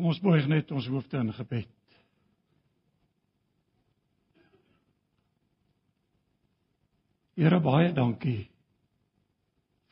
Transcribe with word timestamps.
Kom 0.00 0.08
ons 0.08 0.20
buig 0.24 0.46
net 0.48 0.70
ons 0.72 0.86
hoofde 0.88 1.18
in 1.20 1.28
gebed. 1.36 1.68
Here 7.36 7.58
baie 7.60 7.90
dankie 7.92 8.46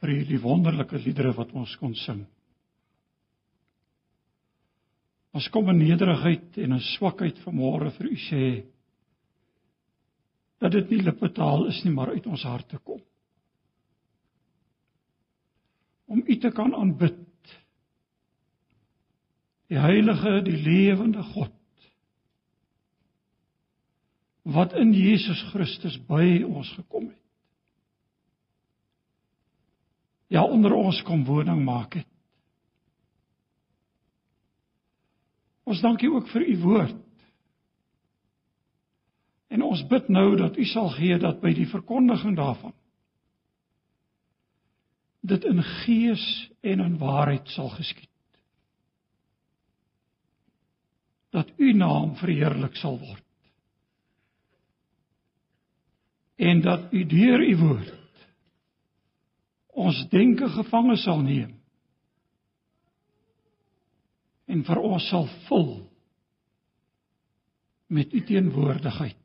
vir 0.01 0.15
hierdie 0.15 0.41
wonderlike 0.41 1.03
liedere 1.05 1.35
wat 1.37 1.53
ons 1.53 1.77
kon 1.77 1.93
sing. 2.07 2.25
Ons 5.37 5.51
kom 5.53 5.69
in 5.75 5.83
nederigheid 5.83 6.57
en 6.65 6.79
in 6.79 6.85
swakheid 6.95 7.45
vanmôre 7.45 7.93
vir 8.01 8.09
u 8.09 8.17
sê 8.31 8.43
dat 10.57 10.73
dit 10.73 10.97
nie 10.97 11.05
lippetaal 11.05 11.69
is 11.69 11.85
nie, 11.85 11.93
maar 11.93 12.17
uit 12.17 12.33
ons 12.33 12.49
harte 12.49 12.81
kom. 12.81 13.05
Om 16.09 16.25
u 16.25 16.41
te 16.41 16.57
kan 16.57 16.73
aanbid 16.73 17.28
die 19.69 19.79
heilige, 19.79 20.41
die 20.47 20.57
lewende 20.57 21.23
God 21.35 21.55
wat 24.49 24.73
in 24.81 24.95
Jesus 24.97 25.43
Christus 25.53 25.99
by 26.09 26.41
ons 26.49 26.71
gekom 26.73 27.11
het. 27.11 27.25
Ja 30.33 30.45
onder 30.45 30.73
ons 30.73 31.03
kom 31.05 31.27
woning 31.29 31.61
maak 31.65 31.99
het. 32.01 32.09
Ons 35.69 35.85
dankie 35.85 36.09
ook 36.09 36.29
vir 36.33 36.47
u 36.49 36.57
woord. 36.65 37.05
En 39.53 39.65
ons 39.65 39.85
bid 39.89 40.09
nou 40.09 40.37
dat 40.37 40.57
u 40.57 40.65
sal 40.65 40.89
gee 40.97 41.17
dat 41.21 41.41
by 41.45 41.53
die 41.57 41.69
verkondiging 41.69 42.37
daarvan 42.37 42.77
dit 45.29 45.45
in 45.45 45.61
gees 45.83 46.25
en 46.65 46.81
in 46.81 46.95
waarheid 47.01 47.49
sal 47.53 47.69
geskied. 47.75 48.08
Dat 51.31 51.51
u 51.57 51.73
naam 51.73 52.17
verheerlik 52.17 52.77
sal 52.77 52.99
word. 52.99 53.25
En 56.37 56.61
dat 56.61 56.93
u 56.93 57.05
deur 57.07 57.43
u 57.49 57.57
woord 57.57 57.95
ons 59.79 60.09
denke 60.11 60.49
gevange 60.49 60.97
sal 60.99 61.21
neem. 61.23 61.53
En 64.51 64.65
vir 64.67 64.81
ons 64.83 65.09
sal 65.11 65.29
vul 65.47 65.71
met 67.95 68.13
u 68.13 68.23
teenwoordigheid 68.27 69.17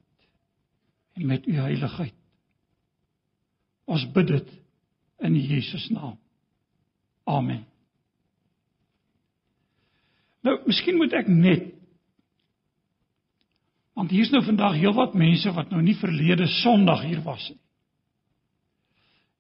en 1.14 1.26
met 1.26 1.48
u 1.48 1.56
heiligheid. 1.58 2.16
Ons 3.86 4.06
bid 4.14 4.28
dit 4.28 4.52
in 5.26 5.36
Jesus 5.36 5.90
naam. 5.90 6.18
Amen. 7.24 7.64
Nou, 10.44 10.58
miskien 10.68 11.00
moet 11.00 11.16
ek 11.16 11.30
net 11.32 11.72
Want 13.94 14.12
hier's 14.12 14.32
nou 14.34 14.42
vandag 14.46 14.78
heelwat 14.80 15.14
mense 15.18 15.52
wat 15.54 15.70
nou 15.70 15.82
nie 15.86 15.96
verlede 16.00 16.48
Sondag 16.62 17.04
hier 17.06 17.22
was 17.26 17.46
nie. 17.52 17.60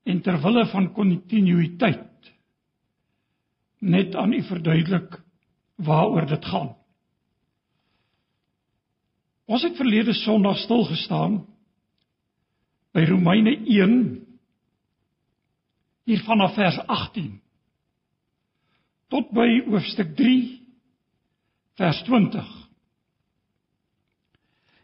En 0.03 0.19
ter 0.21 0.35
wille 0.43 0.65
van 0.67 0.89
kontinuïteit 0.93 2.31
net 3.79 4.15
aan 4.15 4.33
u 4.33 4.41
verduidelik 4.43 5.15
waaroor 5.75 6.27
dit 6.27 6.45
gaan. 6.45 6.73
Ons 9.47 9.63
het 9.63 9.75
verlede 9.79 10.13
Sondag 10.13 10.59
stil 10.63 10.85
gestaan 10.87 11.39
by 12.93 13.05
Romeine 13.09 13.55
1 13.65 13.95
hier 16.03 16.23
vanaf 16.27 16.53
vers 16.55 16.77
18 16.87 17.39
tot 19.13 19.31
by 19.35 19.47
hoofstuk 19.65 20.15
3 20.19 20.35
vers 21.79 22.03
20 22.07 22.62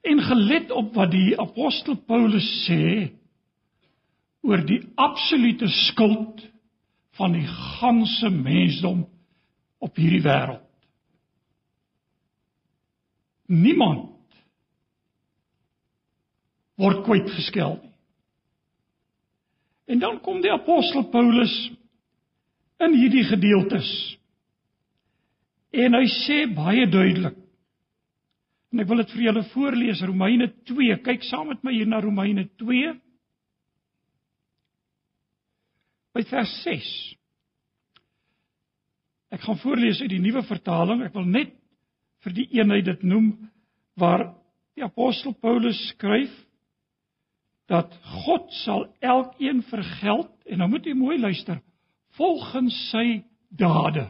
en 0.09 0.21
gelet 0.25 0.71
op 0.71 0.93
wat 0.97 1.11
die 1.13 1.33
apostel 1.39 1.97
Paulus 2.09 2.47
sê 2.65 3.09
oor 4.41 4.63
die 4.65 4.81
absolute 4.97 5.67
skuld 5.89 6.41
van 7.19 7.35
die 7.35 7.45
ganse 7.79 8.29
mensdom 8.31 9.03
op 9.83 9.99
hierdie 9.99 10.23
wêreld. 10.23 10.65
Niemand 13.49 14.07
word 16.79 17.03
kwyt 17.05 17.29
geskeld 17.35 17.81
nie. 17.83 17.89
En 19.89 19.99
dan 19.99 20.19
kom 20.21 20.37
die 20.41 20.53
apostel 20.53 21.07
Paulus 21.09 21.53
in 22.79 22.93
hierdie 22.95 23.25
gedeeltes 23.27 23.89
en 25.73 25.97
hy 25.97 26.05
sê 26.13 26.43
baie 26.53 26.85
duidelik 26.89 27.38
En 28.69 28.81
ek 28.83 28.89
wil 28.89 29.01
dit 29.01 29.13
vir 29.15 29.23
julle 29.29 29.45
voorlees 29.49 30.01
Romeine 30.05 30.49
2. 30.69 30.97
Kyk 31.05 31.23
saam 31.25 31.49
met 31.49 31.63
my 31.65 31.73
hier 31.73 31.89
na 31.89 32.01
Romeine 32.03 32.45
2. 32.61 32.91
By 36.13 36.25
vers 36.29 36.53
6. 36.65 36.91
Ek 39.33 39.41
gaan 39.45 39.61
voorlees 39.61 40.01
uit 40.03 40.11
die 40.13 40.21
nuwe 40.21 40.43
vertaling. 40.45 41.01
Ek 41.05 41.17
wil 41.17 41.25
net 41.29 41.55
vir 42.25 42.35
die 42.35 42.47
eenheid 42.59 42.85
dit 42.85 43.07
noem 43.09 43.31
waar 43.99 44.29
die 44.77 44.85
apostel 44.85 45.33
Paulus 45.41 45.79
skryf 45.93 46.33
dat 47.69 47.91
God 48.25 48.49
sal 48.63 48.87
elkeen 49.05 49.61
vergeld 49.69 50.31
en 50.49 50.61
nou 50.61 50.69
moet 50.71 50.87
jy 50.89 50.95
mooi 50.97 51.19
luister 51.21 51.59
volgens 52.17 52.73
sy 52.89 53.21
dade. 53.49 54.07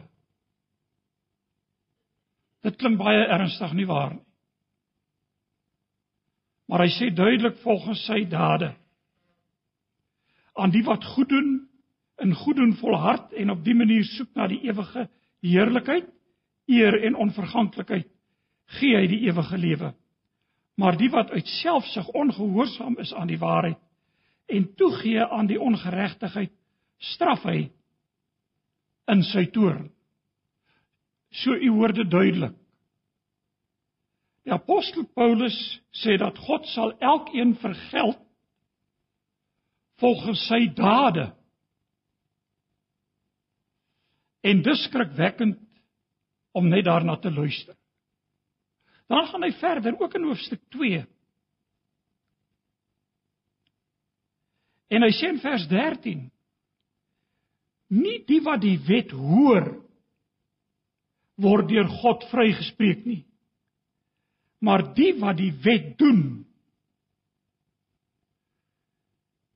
Dit 2.64 2.76
klink 2.80 3.00
baie 3.00 3.24
ernstig 3.28 3.72
nie 3.76 3.88
waar 3.88 4.14
nie? 4.14 4.24
Maar 6.70 6.84
hy 6.86 6.92
sê 6.94 7.08
duidelik 7.10 7.58
volgens 7.64 8.04
sy 8.06 8.22
dade 8.30 8.70
aan 10.60 10.70
die 10.70 10.84
wat 10.84 11.04
goed 11.14 11.30
doen 11.30 11.48
in 12.20 12.34
goed 12.36 12.56
doen 12.56 12.74
volhard 12.76 13.32
en 13.32 13.50
op 13.50 13.62
die 13.64 13.74
manier 13.74 14.04
soek 14.04 14.34
na 14.36 14.46
die 14.50 14.60
ewige 14.68 15.06
heerlikheid, 15.40 16.06
eer 16.68 16.98
en 17.06 17.16
onverganklikheid, 17.16 18.06
gee 18.76 18.96
hy 18.98 19.06
die 19.08 19.22
ewige 19.24 19.58
lewe. 19.58 19.92
Maar 20.76 20.98
die 21.00 21.08
wat 21.10 21.32
uit 21.32 21.48
selfsug 21.62 22.10
ongehoorsaam 22.12 22.98
is 23.00 23.14
aan 23.16 23.30
die 23.30 23.40
waarheid 23.40 23.80
en 24.50 24.68
toegee 24.76 25.24
aan 25.24 25.48
die 25.48 25.58
ongeregtigheid, 25.60 26.52
straf 26.98 27.46
hy 27.48 27.70
in 29.10 29.22
sy 29.26 29.46
toorn. 29.54 29.88
So 31.30 31.54
u 31.54 31.70
hoor 31.78 31.94
dit 31.94 32.10
duidelik. 32.10 32.59
Die 34.44 34.52
apostel 34.52 35.04
Paulus 35.14 35.56
sê 36.00 36.16
dat 36.20 36.38
God 36.46 36.66
sal 36.72 36.94
elkeen 36.98 37.52
vergeld 37.60 38.18
volgens 40.00 40.46
sy 40.48 40.64
dade. 40.76 41.26
En 44.40 44.62
dis 44.64 44.86
skrikwekkend 44.88 45.60
om 46.56 46.68
net 46.72 46.86
daarna 46.88 47.18
te 47.20 47.30
luister. 47.30 47.76
Dan 49.10 49.26
gaan 49.28 49.44
hy 49.44 49.52
verder 49.60 49.98
ook 50.00 50.14
in 50.16 50.24
hoofstuk 50.24 50.62
2. 50.72 51.02
En 54.90 55.04
hy 55.04 55.10
sê 55.14 55.34
in 55.34 55.42
vers 55.42 55.66
13: 55.68 56.24
Nie 57.92 58.20
die 58.26 58.40
wat 58.46 58.62
die 58.64 58.78
wet 58.88 59.12
hoor 59.12 59.68
word 61.40 61.68
deur 61.68 61.90
God 62.00 62.24
vrygespreek 62.32 63.04
nie 63.04 63.24
maar 64.60 64.84
die 64.94 65.14
wat 65.18 65.38
die 65.40 65.52
wet 65.64 65.96
doen 65.98 66.46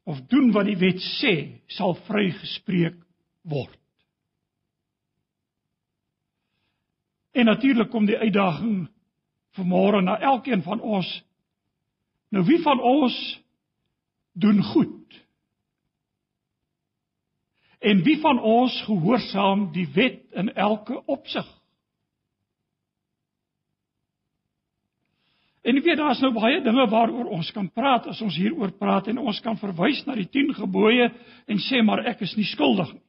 of 0.05 0.21
doen 0.29 0.51
wat 0.53 0.69
die 0.69 0.77
wet 0.81 1.01
sê, 1.21 1.35
sal 1.73 1.95
vrygespreek 2.09 2.97
word. 3.49 3.79
En 7.35 7.49
natuurlik 7.49 7.91
kom 7.91 8.05
die 8.06 8.19
uitdaging 8.19 8.85
vanmôre 9.56 10.03
na 10.05 10.19
elkeen 10.21 10.62
van 10.62 10.81
ons. 10.81 11.09
Nou 12.29 12.45
wie 12.45 12.61
van 12.62 12.81
ons 12.81 13.17
doen 14.33 14.62
goed? 14.62 15.21
En 17.85 18.03
wie 18.03 18.17
van 18.21 18.41
ons 18.41 18.77
gehoorsaam 18.87 19.67
die 19.73 19.87
wet 19.97 20.23
in 20.33 20.53
elke 20.55 21.00
opsig? 21.05 21.49
En 25.64 25.78
ek 25.81 25.87
weet 25.87 25.96
daar's 25.96 26.20
nou 26.20 26.32
baie 26.37 26.61
dinge 26.61 26.84
waaroor 26.93 27.31
ons 27.32 27.50
kan 27.56 27.70
praat 27.72 28.06
as 28.12 28.20
ons 28.25 28.37
hieroor 28.37 28.75
praat 28.76 29.08
en 29.08 29.22
ons 29.22 29.40
kan 29.40 29.56
verwys 29.56 30.02
na 30.05 30.16
die 30.19 30.28
10 30.28 30.52
gebooie 30.58 31.08
en 31.49 31.62
sê 31.64 31.81
maar 31.82 32.05
ek 32.11 32.20
is 32.26 32.34
nie 32.37 32.49
skuldig 32.50 32.93
nie. 32.93 33.05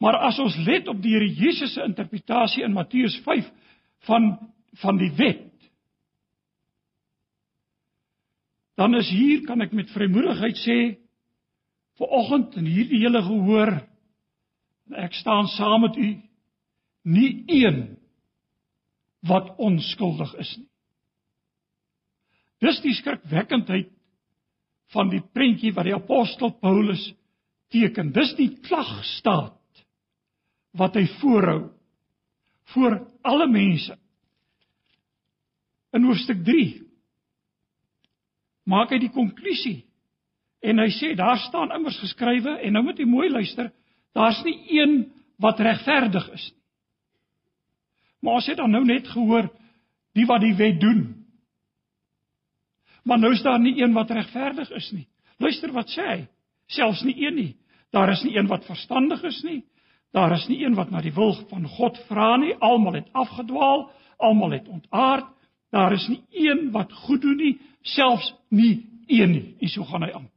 Maar 0.00 0.18
as 0.28 0.38
ons 0.42 0.56
let 0.66 0.88
op 0.88 1.00
die 1.02 1.14
Here 1.14 1.28
Jesus 1.28 1.76
se 1.76 1.84
interpretasie 1.84 2.64
in 2.64 2.72
Matteus 2.76 3.16
5 3.24 3.50
van 4.08 4.34
van 4.82 4.98
die 4.98 5.12
wet 5.14 5.50
dan 8.74 8.96
is 8.98 9.10
hier 9.14 9.44
kan 9.46 9.62
ek 9.62 9.74
met 9.76 9.92
vrymoedigheid 9.94 10.58
sê 10.64 10.78
vir 12.00 12.14
oggend 12.18 12.56
in 12.58 12.66
hierdie 12.66 13.04
hele 13.04 13.22
gehoor 13.22 13.70
ek 15.04 15.14
staan 15.14 15.46
saam 15.54 15.86
met 15.86 16.00
u 16.00 16.08
nie 17.04 17.30
een 17.46 17.84
wat 19.28 19.54
onskuldig 19.56 20.34
is 20.42 20.52
nie. 20.58 20.70
Dis 22.64 22.80
die 22.84 22.94
skrikwekkendheid 22.96 23.90
van 24.94 25.10
die 25.12 25.22
prentjie 25.34 25.72
wat 25.74 25.88
die 25.88 25.96
apostel 25.96 26.52
Paulus 26.60 27.02
teken. 27.72 28.12
Dis 28.14 28.34
die 28.38 28.50
klagstaat 28.64 29.84
wat 30.78 30.96
hy 30.98 31.04
voorhou 31.20 31.60
voor 32.72 32.98
alle 33.26 33.48
mense. 33.50 33.96
In 35.94 36.08
hoofstuk 36.08 36.40
3 36.46 36.82
maak 38.70 38.94
hy 38.94 38.98
die 39.02 39.12
konklusie 39.12 39.82
en 40.64 40.80
hy 40.80 40.88
sê 40.96 41.12
daar 41.18 41.38
staan 41.44 41.74
immers 41.76 41.98
geskrywe 42.00 42.56
en 42.64 42.72
nou 42.72 42.82
moet 42.86 42.98
jy 42.98 43.04
mooi 43.08 43.28
luister, 43.28 43.68
daar's 44.16 44.40
nie 44.46 44.56
een 44.78 44.94
wat 45.42 45.60
regverdig 45.60 46.30
is 46.32 46.46
nie. 46.48 46.63
Maar 48.24 48.40
ons 48.40 48.46
het 48.48 48.56
dan 48.56 48.72
nou 48.72 48.84
net 48.88 49.08
gehoor 49.08 49.50
die 50.16 50.24
wat 50.26 50.40
die 50.40 50.54
wet 50.56 50.80
doen. 50.80 51.02
Maar 53.04 53.20
nou 53.20 53.32
is 53.36 53.42
daar 53.44 53.60
nie 53.60 53.76
een 53.82 53.92
wat 53.92 54.10
regverdig 54.10 54.70
is 54.70 54.90
nie. 54.96 55.04
Luister 55.36 55.72
wat 55.72 55.92
sê 55.92 56.06
hy? 56.08 56.20
Selfs 56.72 57.02
nie 57.04 57.18
een 57.26 57.34
nie. 57.36 57.52
Daar 57.92 58.14
is 58.14 58.22
nie 58.24 58.36
een 58.38 58.48
wat 58.48 58.64
verstandig 58.64 59.22
is 59.28 59.42
nie. 59.44 59.60
Daar 60.14 60.32
is 60.32 60.46
nie 60.48 60.62
een 60.64 60.74
wat 60.74 60.90
na 60.90 61.02
die 61.04 61.12
wil 61.12 61.34
van 61.50 61.68
God 61.68 61.98
vra 62.08 62.36
nie. 62.40 62.54
Almal 62.64 62.96
het 62.96 63.12
afgedwaal, 63.12 63.90
almal 64.16 64.56
het 64.56 64.68
ontaard. 64.68 65.28
Daar 65.74 65.92
is 65.92 66.06
nie 66.08 66.22
een 66.30 66.70
wat 66.72 66.92
goed 66.92 67.20
doen 67.22 67.36
nie, 67.36 67.58
selfs 67.82 68.32
nie 68.48 68.86
een 69.06 69.30
nie. 69.30 69.56
En 69.60 69.68
so 69.68 69.84
gaan 69.84 70.06
hy 70.06 70.12
aan. 70.14 70.30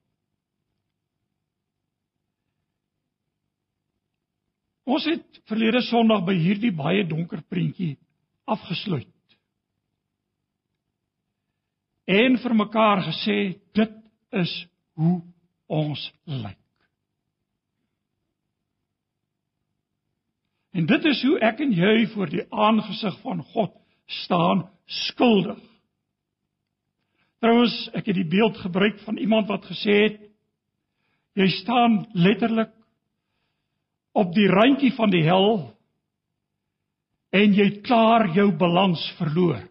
Ons 4.88 5.04
het 5.10 5.42
verlede 5.50 5.82
Sondag 5.84 6.24
by 6.28 6.36
hierdie 6.40 6.72
baie 6.76 7.04
donker 7.08 7.42
prentjie 7.52 7.98
afgesluit. 8.48 9.12
En 12.08 12.38
vir 12.40 12.56
mekaar 12.56 13.04
gesê 13.10 13.38
dit 13.76 13.98
is 14.40 14.54
hoe 14.96 15.20
ons 15.68 16.06
lyk. 16.24 16.62
En 20.78 20.88
dit 20.88 21.10
is 21.10 21.24
hoe 21.26 21.36
ek 21.44 21.60
en 21.66 21.74
jy 21.76 21.96
voor 22.14 22.32
die 22.32 22.46
aangesig 22.48 23.18
van 23.26 23.44
God 23.52 23.74
staan 24.24 24.68
skuldig. 25.10 25.60
Trouwens, 27.44 27.76
ek 27.98 28.08
het 28.08 28.18
die 28.18 28.30
beeld 28.30 28.56
gebruik 28.62 29.02
van 29.04 29.20
iemand 29.20 29.50
wat 29.52 29.68
gesê 29.68 29.98
het 30.06 30.22
jy 31.38 31.52
staan 31.60 32.06
letterlik 32.16 32.72
op 34.18 34.34
die 34.34 34.48
randjie 34.50 34.94
van 34.98 35.12
die 35.14 35.24
hel 35.28 35.50
en 37.38 37.54
jy 37.54 37.68
klaar 37.86 38.30
jou 38.34 38.50
balans 38.58 39.04
verloor. 39.20 39.62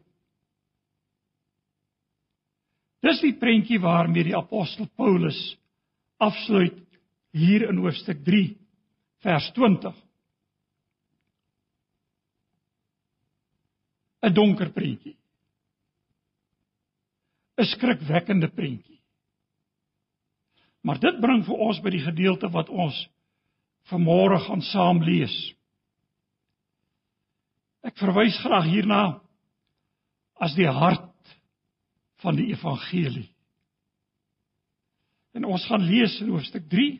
Dis 3.02 3.20
die 3.22 3.34
prentjie 3.38 3.78
waarmee 3.82 4.28
die 4.30 4.36
apostel 4.36 4.88
Paulus 4.98 5.38
afsluit 6.22 6.78
hier 7.36 7.66
in 7.68 7.80
hoofstuk 7.82 8.22
3 8.26 8.48
vers 9.26 9.50
20. 9.54 9.94
'n 14.26 14.34
donker 14.34 14.70
prentjie. 14.72 15.16
'n 17.58 17.64
skrikwekkende 17.64 18.48
prentjie. 18.48 19.00
Maar 20.82 20.98
dit 20.98 21.20
bring 21.20 21.44
vir 21.44 21.58
ons 21.68 21.80
by 21.82 21.90
die 21.90 22.04
gedeelte 22.04 22.48
wat 22.50 22.68
ons 22.68 22.96
vanmôre 23.90 24.38
gaan 24.46 24.62
saam 24.72 25.02
lees. 25.04 25.34
Ek 27.86 27.96
verwys 28.00 28.36
graag 28.42 28.66
hierna 28.66 29.02
as 30.42 30.56
die 30.58 30.68
hart 30.68 31.12
van 32.24 32.36
die 32.38 32.50
evangelie. 32.50 33.28
En 35.36 35.44
ons 35.44 35.64
gaan 35.68 35.84
lees 35.84 36.16
in 36.24 36.32
hoofstuk 36.32 36.66
3 36.72 36.96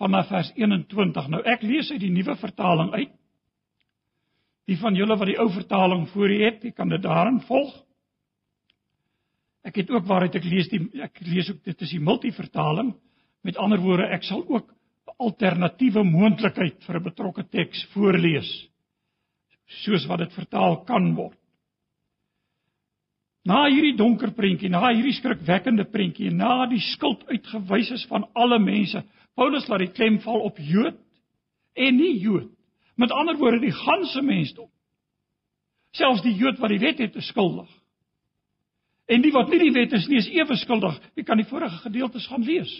vanaf 0.00 0.30
vers 0.32 0.50
21. 0.56 1.28
Nou 1.30 1.42
ek 1.46 1.62
lees 1.66 1.90
uit 1.92 2.02
die 2.02 2.12
nuwe 2.14 2.34
vertaling 2.40 2.92
uit. 2.96 3.14
Die 4.68 4.76
van 4.80 4.96
julle 4.96 5.16
wat 5.16 5.30
die 5.30 5.38
ou 5.40 5.48
vertaling 5.52 6.06
voor 6.12 6.32
het, 6.42 6.64
jy 6.64 6.72
kan 6.76 6.90
dit 6.92 7.02
daarin 7.04 7.40
volg. 7.46 7.70
Ek 9.64 9.80
het 9.80 9.90
ook 9.92 10.06
waaruit 10.08 10.36
ek 10.36 10.44
lees 10.48 10.68
die 10.72 10.80
ek 11.04 11.20
lees 11.24 11.48
ook 11.52 11.62
dit 11.64 11.86
is 11.86 11.94
die 11.94 12.02
multivertaling. 12.04 12.92
Met 13.46 13.56
ander 13.60 13.80
woorde, 13.80 14.08
ek 14.12 14.26
sal 14.26 14.42
ook 14.48 14.72
alternatiewe 15.18 16.04
moontlikheid 16.04 16.84
vir 16.86 16.96
'n 16.96 17.04
betrokke 17.04 17.44
teks 17.50 17.84
voorlees 17.92 18.50
soos 19.84 20.06
wat 20.08 20.18
dit 20.18 20.32
vertaal 20.32 20.84
kan 20.84 21.14
word. 21.14 21.36
Na 23.44 23.66
hierdie 23.68 23.96
donker 23.96 24.32
prentjie, 24.36 24.68
na 24.68 24.90
hierdie 24.90 25.14
skrikwekkende 25.16 25.84
prentjie, 25.84 26.30
na 26.30 26.66
die 26.66 26.80
skuld 26.80 27.24
uitgewys 27.28 27.90
is 27.90 28.06
van 28.10 28.26
alle 28.34 28.58
mense, 28.58 29.02
Paulus 29.34 29.68
laat 29.68 29.84
die 29.84 29.92
klem 29.92 30.18
val 30.20 30.40
op 30.48 30.58
Jood 30.58 30.98
en 31.76 31.96
nie 31.96 32.18
Jood. 32.20 32.50
Met 32.96 33.12
ander 33.14 33.36
woorde, 33.38 33.60
die 33.62 33.72
ganse 33.72 34.22
mensdom. 34.22 34.68
Selfs 35.94 36.22
die 36.22 36.34
Jood 36.34 36.58
wat 36.58 36.70
die 36.74 36.80
wet 36.82 36.98
het, 36.98 37.16
is 37.16 37.28
skuldig. 37.30 37.68
En 39.08 39.22
die 39.22 39.32
wat 39.32 39.48
nie 39.48 39.60
die 39.62 39.72
wet 39.72 39.94
is 39.96 40.08
nie, 40.10 40.18
is 40.18 40.28
ewe 40.34 40.56
skuldig. 40.58 40.98
Jy 41.16 41.24
kan 41.24 41.38
die 41.40 41.46
vorige 41.48 41.78
gedeeltes 41.86 42.26
gaan 42.28 42.44
lees. 42.44 42.72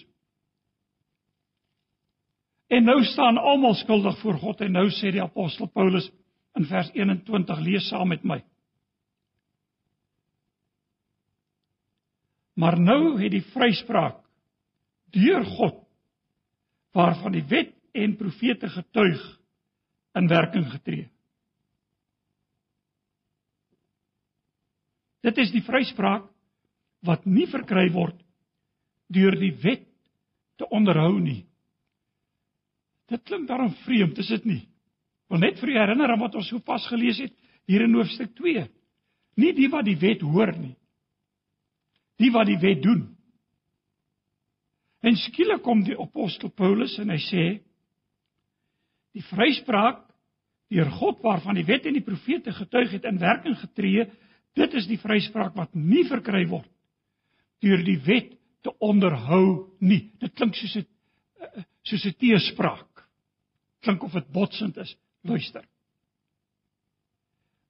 En 2.68 2.84
nou 2.84 3.00
staan 3.04 3.38
almal 3.38 3.74
skuldig 3.74 4.18
voor 4.20 4.38
God 4.38 4.60
en 4.60 4.72
nou 4.76 4.88
sê 4.92 5.12
die 5.12 5.22
apostel 5.24 5.70
Paulus 5.72 6.10
in 6.58 6.66
vers 6.68 6.90
21 6.92 7.60
lees 7.64 7.88
saam 7.88 8.10
met 8.12 8.24
my. 8.24 8.42
Maar 12.58 12.76
nou 12.80 13.16
het 13.22 13.32
die 13.32 13.44
vryspraak 13.54 14.20
deur 15.14 15.44
God 15.56 15.80
waarvan 16.92 17.32
die 17.32 17.44
wet 17.48 17.72
en 17.96 18.16
profete 18.20 18.68
getuig 18.68 19.22
in 20.18 20.28
werking 20.28 20.66
getree. 20.72 21.06
Dit 25.24 25.38
is 25.38 25.52
die 25.54 25.64
vryspraak 25.64 26.28
wat 27.06 27.24
nie 27.24 27.46
verkry 27.48 27.88
word 27.94 28.18
deur 29.08 29.38
die 29.40 29.54
wet 29.62 29.86
te 30.58 30.68
onderhou 30.74 31.14
nie 31.16 31.47
Dit 33.08 33.25
klink 33.25 33.49
daarom 33.49 33.73
vreemd, 33.85 34.18
is 34.21 34.28
dit 34.28 34.44
nie? 34.44 34.62
Wil 35.28 35.42
net 35.44 35.61
vir 35.61 35.73
u 35.73 35.76
herinner 35.78 36.12
aan 36.12 36.21
wat 36.21 36.37
ons 36.40 36.49
so 36.49 36.61
pas 36.64 36.85
gelees 36.88 37.21
het 37.21 37.35
hier 37.68 37.85
in 37.85 37.97
hoofstuk 37.97 38.35
2. 38.37 38.64
Nie 39.40 39.52
die 39.56 39.68
wat 39.73 39.87
die 39.88 39.97
wet 40.00 40.25
hoor 40.25 40.52
nie. 40.56 40.75
Die 42.18 42.30
wat 42.35 42.49
die 42.49 42.59
wet 42.61 42.82
doen. 42.82 43.04
En 45.04 45.16
skielik 45.16 45.62
kom 45.62 45.85
die 45.87 45.97
apostel 45.97 46.50
Paulus 46.50 46.97
en 46.99 47.12
hy 47.14 47.21
sê 47.23 47.44
die 49.14 49.25
vryspraak 49.30 50.02
deur 50.68 50.90
God 50.99 51.23
waarvan 51.25 51.56
die 51.56 51.66
wet 51.68 51.87
en 51.88 51.97
die 51.97 52.04
profete 52.04 52.52
getuig 52.52 52.97
het 52.97 53.06
in 53.09 53.21
werking 53.21 53.56
getree, 53.61 54.09
dit 54.59 54.75
is 54.76 54.88
die 54.90 54.99
vryspraak 55.00 55.54
wat 55.56 55.76
nie 55.76 56.04
verkry 56.09 56.44
word 56.50 56.68
deur 57.62 57.80
die 57.82 57.99
wet 58.06 58.35
te 58.62 58.71
onderhou 58.85 59.75
nie. 59.80 60.11
Dit 60.21 60.35
klink 60.38 60.54
soos 60.54 60.76
'n 60.76 60.87
soos 61.82 62.04
'n 62.06 62.18
teespraak 62.18 62.88
klink 63.85 64.02
of 64.02 64.12
dit 64.12 64.30
botsend 64.32 64.76
is. 64.76 64.97
Luister. 65.20 65.64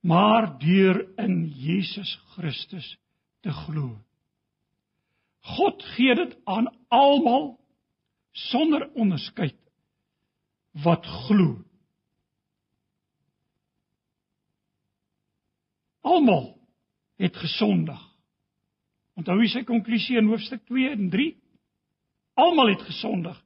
Maar 0.00 0.58
deur 0.58 1.18
in 1.18 1.46
Jesus 1.46 2.20
Christus 2.34 2.98
te 3.40 3.52
glo. 3.52 3.98
God 5.40 5.82
gee 5.82 6.14
dit 6.14 6.36
aan 6.44 6.68
almal 6.88 7.56
sonder 8.32 8.90
onderskeid 8.92 9.56
wat 10.84 11.06
glo. 11.06 11.64
Almal 16.00 16.54
het 17.16 17.36
gesondig. 17.36 18.00
Onthou 19.18 19.40
hy 19.40 19.48
sy 19.50 19.64
konklusie 19.66 20.18
in 20.20 20.30
hoofstuk 20.30 20.62
2 20.70 20.92
en 20.94 21.08
3? 21.10 21.32
Almal 22.38 22.76
het 22.76 22.84
gesondig 22.86 23.38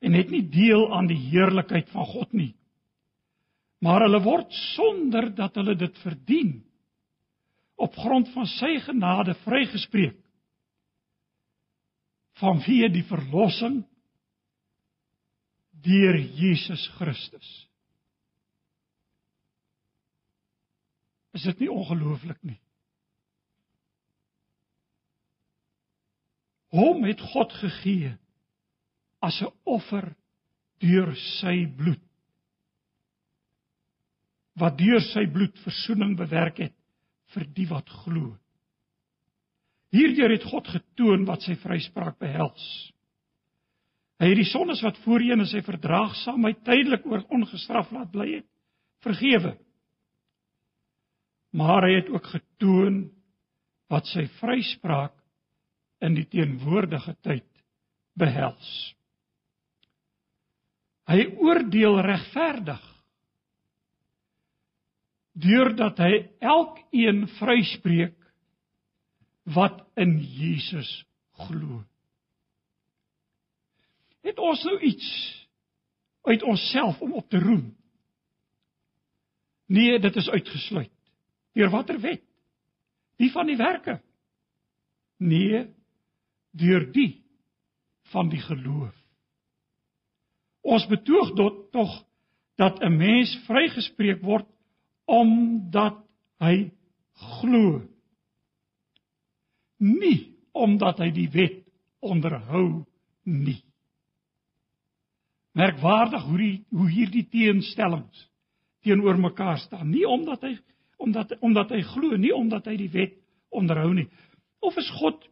en 0.00 0.16
het 0.16 0.30
nie 0.32 0.42
deel 0.48 0.86
aan 0.96 1.08
die 1.10 1.18
heerlikheid 1.30 1.90
van 1.92 2.08
God 2.08 2.32
nie. 2.32 2.54
Maar 3.84 4.06
hulle 4.06 4.20
word 4.24 4.52
sonder 4.74 5.30
dat 5.36 5.56
hulle 5.60 5.76
dit 5.76 5.98
verdien 6.04 6.58
op 7.80 7.96
grond 7.96 8.28
van 8.34 8.48
sy 8.58 8.74
genade 8.84 9.34
vrygespreek 9.44 10.18
vanweë 12.40 12.88
die 12.92 13.04
verlossing 13.08 13.82
deur 15.84 16.16
Jesus 16.16 16.86
Christus. 16.98 17.48
Is 21.36 21.44
dit 21.46 21.62
nie 21.62 21.70
ongelooflik 21.72 22.40
nie? 22.44 22.58
Hom 26.74 27.04
het 27.06 27.20
God 27.32 27.52
gegee 27.60 28.12
as 29.20 29.40
'n 29.42 29.52
offer 29.64 30.14
deur 30.80 31.14
sy 31.40 31.66
bloed. 31.66 32.10
wat 34.60 34.78
deur 34.78 35.02
sy 35.12 35.26
bloed 35.30 35.56
verzoening 35.64 36.16
bewerk 36.18 36.60
het 36.64 36.76
vir 37.34 37.46
die 37.54 37.66
wat 37.70 37.88
glo. 38.02 38.34
Hierdeur 39.94 40.34
het 40.34 40.46
God 40.46 40.68
getoon 40.70 41.24
wat 41.28 41.46
sy 41.46 41.56
vryspraak 41.62 42.18
behels. 42.22 42.64
Hy 44.20 44.28
het 44.30 44.38
die 44.38 44.50
sondes 44.50 44.82
wat 44.84 44.98
voorheen 45.04 45.40
in 45.40 45.48
sy 45.48 45.62
verdraagsaamheid 45.64 46.60
tydelik 46.66 47.06
oor 47.08 47.24
ongestraf 47.32 47.90
laat 47.94 48.10
bly 48.12 48.28
het, 48.36 48.48
vergewe. 49.06 49.54
Maar 51.56 51.88
hy 51.88 51.94
het 51.96 52.10
ook 52.12 52.28
getoon 52.34 53.00
wat 53.90 54.06
sy 54.12 54.26
vryspraak 54.38 55.16
in 56.04 56.14
die 56.18 56.26
teenwoordige 56.30 57.16
tyd 57.24 57.48
behels. 58.20 58.68
Hy 61.10 61.24
oordeel 61.42 61.98
regverdig 62.06 62.82
deurdat 65.40 65.98
hy 66.02 66.12
elkeen 66.38 67.24
vryspreek 67.38 68.16
wat 69.54 69.80
in 69.98 70.18
Jesus 70.20 70.90
glo. 71.46 71.80
Het 74.22 74.38
ons 74.38 74.62
nou 74.68 74.76
iets 74.84 75.08
uit 76.28 76.42
onsself 76.42 77.00
om 77.00 77.16
op 77.18 77.28
te 77.30 77.40
roem? 77.40 77.70
Nee, 79.70 79.98
dit 79.98 80.16
is 80.16 80.28
uitgesluit. 80.28 80.92
Deur 81.54 81.70
watter 81.70 81.98
wet? 82.02 82.22
Die 83.18 83.30
van 83.32 83.46
die 83.46 83.56
werke? 83.56 84.00
Nee, 85.18 85.66
deur 86.50 86.86
die 86.92 87.22
van 88.12 88.30
die 88.32 88.40
geloof. 88.42 88.99
Ons 90.62 90.86
betoog 90.86 91.34
tot 91.36 91.70
tog 91.72 91.92
dat 92.60 92.80
'n 92.82 92.96
mens 92.96 93.32
vrygespreek 93.46 94.20
word 94.22 94.46
omdat 95.04 95.96
hy 96.38 96.70
glo. 97.12 97.82
Nie 99.78 100.36
omdat 100.52 100.98
hy 100.98 101.10
die 101.10 101.30
wet 101.30 101.64
onderhou 102.00 102.84
nie. 103.24 103.64
Merkwaardig 105.52 106.22
hoe 106.22 106.38
die 106.38 106.64
hoe 106.70 106.90
hierdie 106.90 107.26
teenstellings 107.28 108.28
teenoor 108.84 109.18
mekaar 109.18 109.58
staan. 109.58 109.90
Nie 109.90 110.06
omdat 110.08 110.42
hy 110.42 110.58
omdat 110.96 111.38
omdat 111.40 111.70
hy 111.70 111.80
glo, 111.82 112.16
nie 112.16 112.34
omdat 112.34 112.66
hy 112.66 112.76
die 112.76 112.92
wet 112.92 113.16
onderhou 113.48 113.94
nie. 113.94 114.08
Of 114.60 114.76
is 114.76 114.90
God 115.00 115.24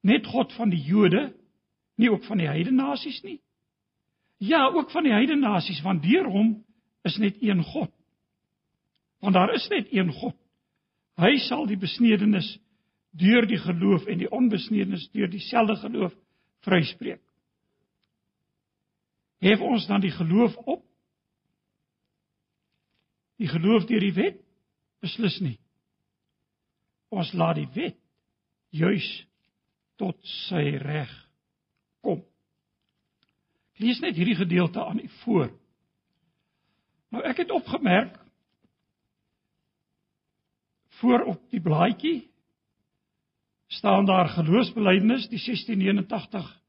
net 0.00 0.26
God 0.26 0.52
van 0.56 0.70
die 0.72 0.80
Jode, 0.80 1.34
nie 2.00 2.10
ook 2.10 2.24
van 2.24 2.40
die 2.40 2.48
heidene 2.48 2.82
nasies 2.82 3.20
nie? 3.22 3.38
Ja, 4.40 4.66
ook 4.72 4.90
van 4.90 5.04
die 5.04 5.12
heidene 5.12 5.40
nasies, 5.44 5.82
want 5.84 6.02
deur 6.02 6.24
hom 6.32 6.54
is 7.04 7.16
net 7.20 7.36
een 7.44 7.60
God. 7.64 7.92
Want 9.20 9.34
daar 9.36 9.52
is 9.54 9.68
net 9.68 9.92
een 9.92 10.12
God. 10.12 10.36
Hy 11.20 11.36
sal 11.44 11.66
die 11.68 11.76
besnedenis 11.76 12.48
deur 13.20 13.44
die 13.46 13.58
geloof 13.60 14.06
en 14.08 14.22
die 14.22 14.30
onbesnedenis 14.32 15.10
deur 15.12 15.28
dieselfde 15.28 15.76
geloof 15.82 16.14
vryspreek. 16.64 17.20
Hef 19.44 19.60
ons 19.60 19.86
dan 19.86 20.00
die 20.00 20.12
geloof 20.14 20.56
op? 20.56 20.84
Die 23.40 23.48
geloof 23.48 23.84
deur 23.88 24.00
die 24.00 24.14
wet? 24.16 24.40
Beslis 25.04 25.36
nie. 25.44 25.58
Ons 27.12 27.32
laat 27.36 27.60
die 27.60 27.68
wet 27.76 27.98
juis 28.72 29.08
tot 30.00 30.16
sy 30.46 30.64
reg 30.80 31.12
lees 33.80 34.00
net 34.00 34.16
hierdie 34.16 34.36
gedeelte 34.38 34.84
aan 34.84 34.98
u 34.98 35.08
voor. 35.22 35.50
Nou 37.10 37.24
ek 37.26 37.42
het 37.42 37.50
opgemerk 37.50 38.18
voor 41.00 41.24
op 41.32 41.40
die 41.50 41.60
blaadjie 41.60 42.30
staan 43.70 44.04
daar 44.04 44.28
geloofsbelijdenis 44.28 45.28
die 45.28 45.40
1689 45.44 46.60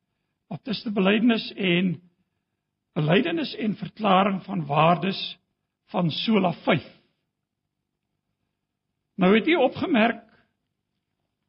baptiste 0.47 0.91
belijdenis 0.91 1.51
en 1.53 2.01
belijdenis 2.93 3.55
en 3.55 3.75
verklaring 3.75 4.43
van 4.43 4.65
waardes 4.65 5.37
van 5.91 6.11
sola 6.11 6.53
5 6.53 6.87
nou 9.15 9.35
het 9.35 9.47
jy 9.47 9.55
opgemerk 9.55 10.23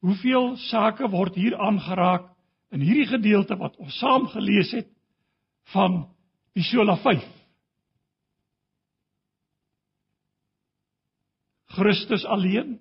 hoeveel 0.03 0.57
sake 0.57 1.09
word 1.11 1.35
hier 1.35 1.57
aangeraak 1.59 2.31
in 2.71 2.81
hierdie 2.81 3.07
gedeelte 3.11 3.57
wat 3.57 3.77
ons 3.77 3.99
saam 3.99 4.27
gelees 4.33 4.73
het 4.73 4.89
van 5.63 6.15
die 6.53 6.65
sola 6.65 6.97
5 6.97 7.43
Christus 11.73 12.25
alleen. 12.25 12.81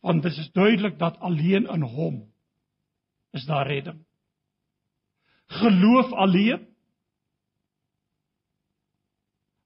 Want 0.00 0.22
dit 0.22 0.36
is 0.36 0.50
duidelik 0.52 0.98
dat 0.98 1.18
alleen 1.18 1.66
in 1.66 1.82
hom 1.82 2.32
is 3.30 3.44
daar 3.44 3.66
redding. 3.66 4.06
Geloof 5.46 6.12
alleen. 6.12 6.66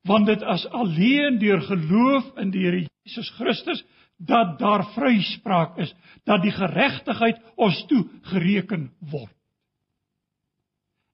Want 0.03 0.27
dit 0.27 0.43
is 0.43 0.67
alleen 0.67 1.39
deur 1.39 1.61
geloof 1.61 2.37
in 2.37 2.51
die 2.51 2.65
Here 2.65 2.87
Jesus 3.03 3.31
Christus 3.31 3.85
dat 4.17 4.59
daar 4.59 4.85
vryspraak 4.95 5.79
is, 5.79 5.95
dat 6.25 6.43
die 6.43 6.53
geregtigheid 6.53 7.41
ons 7.57 7.87
toe 7.87 8.05
gereken 8.23 8.93
word. 9.11 9.35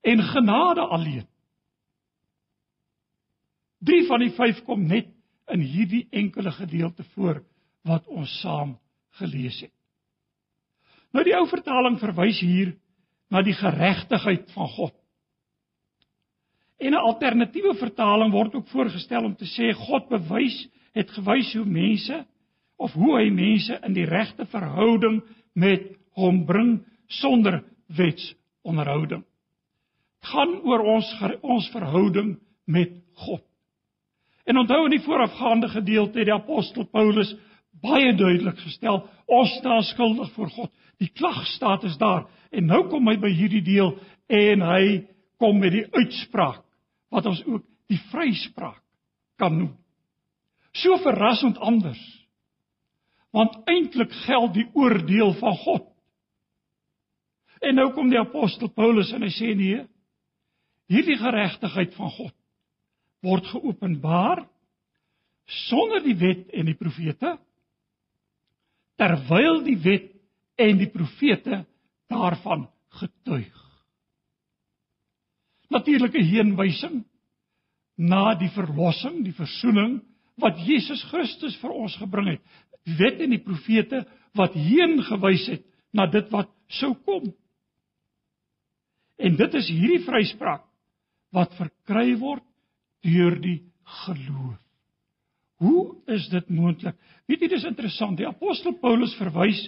En 0.09 0.23
genade 0.23 0.81
alleen. 0.81 1.27
3 3.79 4.07
van 4.07 4.25
die 4.25 4.33
5 4.35 4.63
kom 4.67 4.87
net 4.87 5.11
in 5.53 5.61
hierdie 5.61 6.07
enkele 6.11 6.51
gedeelte 6.53 7.05
voor 7.15 7.43
wat 7.87 8.07
ons 8.07 8.33
saam 8.41 8.77
gelees 9.21 9.61
het. 9.61 9.73
Nou 11.13 11.25
die 11.25 11.37
ou 11.37 11.47
vertaling 11.49 11.99
verwys 12.01 12.41
hier 12.45 12.75
na 13.33 13.43
die 13.45 13.57
geregtigheid 13.57 14.51
van 14.53 14.69
God. 14.75 14.95
En 16.79 16.93
'n 16.93 17.05
alternatiewe 17.11 17.75
vertaling 17.75 18.33
word 18.33 18.55
ook 18.55 18.69
voorgestel 18.69 19.25
om 19.25 19.35
te 19.37 19.45
sê 19.45 19.73
God 19.75 20.09
bewys 20.09 20.69
het 20.93 21.11
gewys 21.11 21.55
hoe 21.55 21.65
mense 21.65 22.27
of 22.77 22.93
hoe 22.93 23.19
hy 23.19 23.31
mense 23.31 23.81
in 23.83 23.93
die 23.93 24.07
regte 24.07 24.47
verhouding 24.47 25.23
met 25.55 25.97
hom 26.15 26.45
bring 26.47 26.87
sonder 27.07 27.65
wetsonderhouding. 27.87 29.25
Gaan 30.21 30.61
oor 30.67 30.83
ons 30.97 31.11
ons 31.43 31.69
verhouding 31.73 32.37
met 32.67 32.93
God. 33.15 33.45
En 34.49 34.57
onthou 34.57 34.85
in 34.85 34.97
die 34.97 35.05
voorafgaande 35.05 35.69
gedeelte 35.69 36.19
het 36.19 36.29
die 36.31 36.35
apostel 36.35 36.87
Paulus 36.89 37.35
baie 37.83 38.15
duidelik 38.17 38.59
gestel, 38.59 39.03
ons 39.27 39.51
staan 39.61 39.85
skuldig 39.87 40.31
voor 40.35 40.51
God. 40.51 40.71
Die 40.99 41.11
klagstaat 41.15 41.85
is 41.85 41.99
daar. 42.01 42.27
En 42.51 42.67
nou 42.67 42.87
kom 42.89 43.07
hy 43.09 43.19
by 43.21 43.31
hierdie 43.31 43.63
deel 43.63 43.93
en 44.29 44.65
hy 44.65 44.85
kom 45.39 45.61
met 45.61 45.77
die 45.77 45.85
uitspraak 45.95 46.65
wat 47.13 47.29
ons 47.29 47.43
ook 47.47 47.65
die 47.89 48.01
vryspraak 48.11 48.81
kan 49.39 49.55
noem. 49.55 49.77
So 50.77 50.99
verrassend 51.05 51.59
anders. 51.65 52.01
Want 53.33 53.61
eintlik 53.69 54.13
geld 54.25 54.55
die 54.57 54.67
oordeel 54.75 55.35
van 55.39 55.57
God. 55.63 55.87
En 57.61 57.77
nou 57.77 57.91
kom 57.93 58.11
die 58.11 58.21
apostel 58.21 58.71
Paulus 58.73 59.13
en 59.13 59.25
hy 59.27 59.31
sê 59.35 59.53
nee, 59.57 59.83
hierdie 60.89 61.19
geregtigheid 61.21 61.95
van 61.97 62.13
God 62.17 62.35
word 63.25 63.49
geopenbaar 63.51 64.45
sonder 65.69 66.03
die 66.05 66.17
wet 66.21 66.49
en 66.55 66.69
die 66.69 66.77
profete 66.79 67.35
terwyl 68.99 69.63
die 69.67 69.79
wet 69.85 70.11
en 70.59 70.81
die 70.81 70.91
profete 70.91 71.63
daarvan 72.11 72.67
getuig. 72.99 73.55
Natuurlike 75.71 76.23
heenwysing 76.25 77.03
na 77.99 78.33
die 78.39 78.51
verlossing, 78.55 79.21
die 79.27 79.37
verzoening 79.37 79.99
wat 80.41 80.59
Jesus 80.67 81.03
Christus 81.11 81.57
vir 81.63 81.75
ons 81.75 81.97
gebring 82.01 82.33
het. 82.35 82.43
Die 82.87 82.97
wet 82.99 83.21
en 83.23 83.35
die 83.35 83.43
profete 83.43 84.05
wat 84.39 84.55
heen 84.57 84.99
gewys 85.05 85.47
het 85.51 85.65
na 85.93 86.07
dit 86.11 86.27
wat 86.33 86.51
sou 86.79 86.95
kom. 87.05 87.27
En 89.19 89.37
dit 89.37 89.55
is 89.59 89.71
hierdie 89.73 90.05
vryspraak 90.07 90.68
wat 91.35 91.55
verkry 91.59 92.15
word 92.21 92.45
deur 93.05 93.37
die 93.41 93.61
geloof. 94.05 94.59
Hoe 95.59 95.97
is 96.07 96.29
dit 96.31 96.51
moontlik? 96.55 96.95
Weet 97.27 97.43
jy 97.43 97.49
dis 97.51 97.67
interessant. 97.67 98.19
Die 98.19 98.29
apostel 98.29 98.77
Paulus 98.79 99.15
verwys 99.19 99.65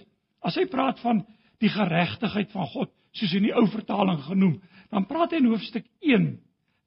as 0.47 0.57
hy 0.57 0.69
praat 0.71 1.01
van 1.03 1.25
die 1.61 1.71
geregtigheid 1.73 2.53
van 2.55 2.69
God, 2.71 2.93
soos 3.13 3.35
in 3.37 3.49
die 3.49 3.57
ou 3.57 3.67
vertaling 3.69 4.21
genoem, 4.25 4.61
dan 4.91 5.07
praat 5.11 5.35
hy 5.35 5.41
in 5.43 5.51
hoofstuk 5.51 5.85
1 6.01 6.31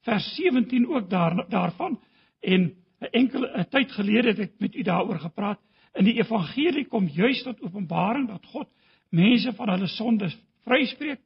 vers 0.04 0.24
17 0.36 0.88
ook 0.88 1.06
daar 1.10 1.36
daarvan 1.52 1.98
en 2.40 2.72
'n 3.00 3.12
enkele 3.12 3.48
'n 3.58 3.68
tyd 3.70 3.92
gelede 3.92 4.28
het 4.28 4.38
ek 4.38 4.52
met 4.58 4.74
u 4.74 4.82
daaroor 4.82 5.18
gepraat. 5.18 5.60
In 5.94 6.04
die 6.04 6.18
evangelie 6.18 6.84
kom 6.84 7.06
juis 7.06 7.42
tot 7.42 7.62
openbaring 7.62 8.28
dat 8.28 8.46
God 8.46 8.68
mense 9.10 9.52
van 9.52 9.68
hulle 9.68 9.86
sondes 9.86 10.38
vryspreek 10.64 11.20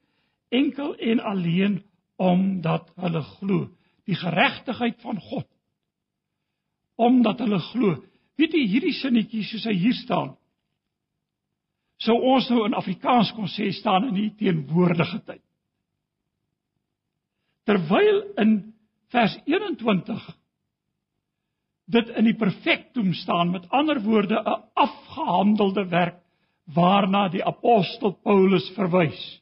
enkel 0.49 0.97
en 0.97 1.21
alleen 1.21 1.83
omdat 2.19 2.91
hulle 2.99 3.23
glo 3.39 3.69
die 4.09 4.19
geregtigheid 4.19 5.01
van 5.05 5.21
God 5.31 5.49
omdat 6.99 7.39
hulle 7.45 7.61
glo. 7.71 7.95
Weet 8.39 8.57
jy 8.59 8.65
hierdie 8.73 8.97
sinnetjie 8.99 9.45
soos 9.47 9.69
hy 9.71 9.75
hier 9.79 9.95
staan? 9.95 10.33
Sou 12.03 12.17
ons 12.33 12.49
nou 12.51 12.65
in 12.67 12.75
Afrikaans 12.79 13.31
kon 13.37 13.47
sê 13.51 13.71
staan 13.75 14.09
in 14.11 14.17
die 14.17 14.33
teenwoordige 14.39 15.21
tyd. 15.27 15.43
Terwyl 17.71 18.21
in 18.43 18.55
vers 19.15 19.37
21 19.47 20.27
dit 21.95 22.11
in 22.21 22.29
die 22.29 22.37
perfektum 22.37 23.13
staan 23.17 23.53
met 23.55 23.67
ander 23.71 24.01
woorde 24.05 24.39
'n 24.39 24.63
afgehandelde 24.75 25.87
werk 25.89 26.19
waarna 26.75 27.29
die 27.29 27.45
apostel 27.45 28.13
Paulus 28.13 28.69
verwys. 28.77 29.41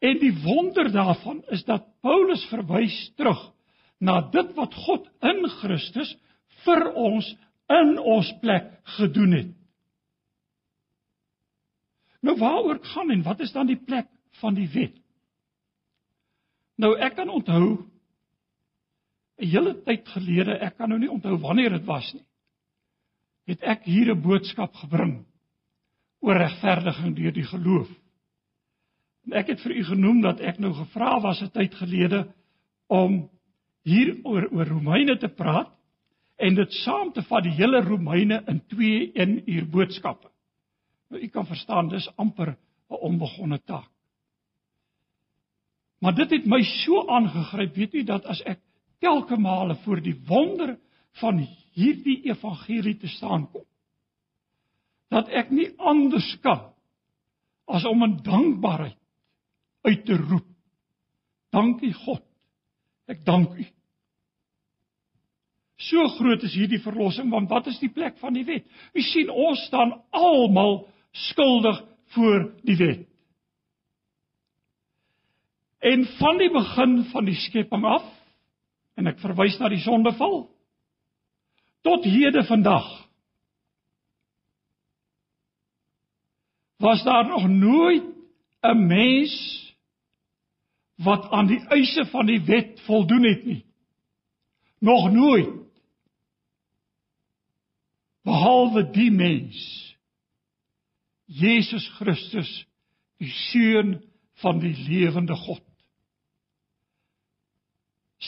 En 0.00 0.18
die 0.18 0.32
wonder 0.42 0.92
daarvan 0.92 1.42
is 1.52 1.64
dat 1.64 1.84
Paulus 2.00 2.44
verwys 2.48 3.12
terug 3.16 3.40
na 4.00 4.20
dit 4.32 4.54
wat 4.56 4.74
God 4.74 5.08
in 5.28 5.44
Christus 5.60 6.14
vir 6.64 6.86
ons 6.96 7.26
in 7.70 7.98
ons 7.98 8.30
plek 8.40 8.70
gedoen 8.96 9.36
het. 9.36 9.50
Nou 12.24 12.36
waaroor 12.40 12.80
gaan 12.84 13.12
en 13.12 13.22
wat 13.24 13.40
is 13.44 13.52
dan 13.52 13.68
die 13.68 13.78
plek 13.80 14.08
van 14.40 14.56
die 14.56 14.68
wet? 14.72 14.96
Nou 16.80 16.96
ek 16.96 17.16
kan 17.16 17.28
onthou 17.28 17.84
'n 19.40 19.48
hele 19.48 19.74
tyd 19.84 20.08
gelede, 20.08 20.58
ek 20.60 20.76
kan 20.76 20.88
nou 20.88 20.98
nie 20.98 21.10
onthou 21.10 21.38
wanneer 21.40 21.70
dit 21.70 21.84
was 21.84 22.12
nie. 22.12 22.24
Het 23.46 23.62
ek 23.62 23.84
hier 23.84 24.14
'n 24.14 24.22
boodskap 24.22 24.74
gebring 24.74 25.24
oor 26.20 26.36
regverdiging 26.36 27.16
deur 27.16 27.32
die 27.32 27.44
geloof. 27.44 27.88
Ek 29.32 29.50
het 29.52 29.60
vir 29.62 29.76
u 29.76 29.84
genoem 29.84 30.20
dat 30.24 30.40
ek 30.40 30.58
nou 30.58 30.72
gevra 30.74 31.20
was 31.20 31.42
'n 31.42 31.50
tyd 31.54 31.74
gelede 31.74 32.26
om 32.88 33.28
hier 33.84 34.16
oor 34.24 34.48
oor 34.50 34.66
Romeine 34.66 35.16
te 35.18 35.28
praat 35.28 35.70
en 36.38 36.54
dit 36.54 36.72
saam 36.72 37.12
te 37.12 37.22
vat 37.22 37.44
die 37.44 37.54
hele 37.54 37.80
Romeine 37.80 38.42
in 38.48 38.60
2 38.66 39.12
1 39.14 39.50
uur 39.50 39.68
boodskappe. 39.70 40.28
Nou 41.10 41.22
u 41.22 41.28
kan 41.28 41.46
verstaan 41.46 41.88
dis 41.88 42.10
amper 42.16 42.56
'n 42.90 42.94
onbegonne 42.94 43.60
taak. 43.64 43.90
Maar 46.00 46.14
dit 46.14 46.30
het 46.30 46.46
my 46.46 46.62
so 46.62 47.06
aangegryp, 47.06 47.74
weet 47.74 47.94
u 47.94 48.02
dat 48.02 48.24
as 48.24 48.42
ek 48.42 48.60
telke 49.00 49.36
male 49.36 49.74
voor 49.84 50.00
die 50.00 50.16
wonder 50.26 50.78
van 51.20 51.46
hierdie 51.72 52.22
evangelie 52.24 52.96
te 52.96 53.08
staan 53.08 53.50
kom, 53.50 53.64
dat 55.08 55.28
ek 55.28 55.50
nie 55.50 55.68
anders 55.76 56.38
kan 56.40 56.72
as 57.66 57.84
om 57.84 58.02
in 58.02 58.16
dankbaarheid 58.22 58.99
uit 59.82 60.04
te 60.04 60.16
roep. 60.16 60.46
Dankie 61.50 61.92
God. 62.04 62.22
Ek 63.10 63.24
dank 63.26 63.56
U. 63.58 63.66
So 65.80 66.04
groot 66.18 66.42
is 66.44 66.54
hierdie 66.54 66.82
verlossing 66.84 67.30
want 67.32 67.50
wat 67.50 67.70
is 67.72 67.78
die 67.80 67.90
plek 67.92 68.18
van 68.20 68.36
die 68.36 68.44
wet? 68.44 68.66
U 68.94 69.00
sien 69.02 69.30
ons 69.32 69.64
staan 69.66 69.96
almal 70.12 70.84
skuldig 71.30 71.80
voor 72.14 72.50
die 72.68 72.76
wet. 72.76 73.06
En 75.80 76.04
van 76.18 76.38
die 76.38 76.50
begin 76.52 76.98
van 77.10 77.24
die 77.24 77.38
skepping 77.48 77.86
af 77.88 78.04
en 79.00 79.08
ek 79.08 79.22
verwys 79.22 79.56
na 79.58 79.70
die 79.72 79.80
sondeval 79.80 80.42
tot 81.86 82.04
hede 82.04 82.44
vandag 82.44 82.88
was 86.80 87.00
daar 87.04 87.24
nog 87.28 87.48
nooit 87.48 88.04
'n 88.62 88.86
mens 88.86 89.59
wat 91.04 91.30
aan 91.32 91.48
die 91.48 91.60
eise 91.72 92.04
van 92.10 92.28
die 92.28 92.40
wet 92.44 92.80
voldoen 92.84 93.24
het 93.24 93.44
nie. 93.44 93.62
Nog 94.78 95.10
nooit. 95.12 95.56
Behalwe 98.24 98.84
die 98.92 99.10
mens. 99.10 99.60
Jesus 101.24 101.86
Christus, 101.96 102.50
die 103.16 103.30
seun 103.30 104.00
van 104.42 104.60
die 104.60 104.74
lewende 104.88 105.36
God. 105.36 105.64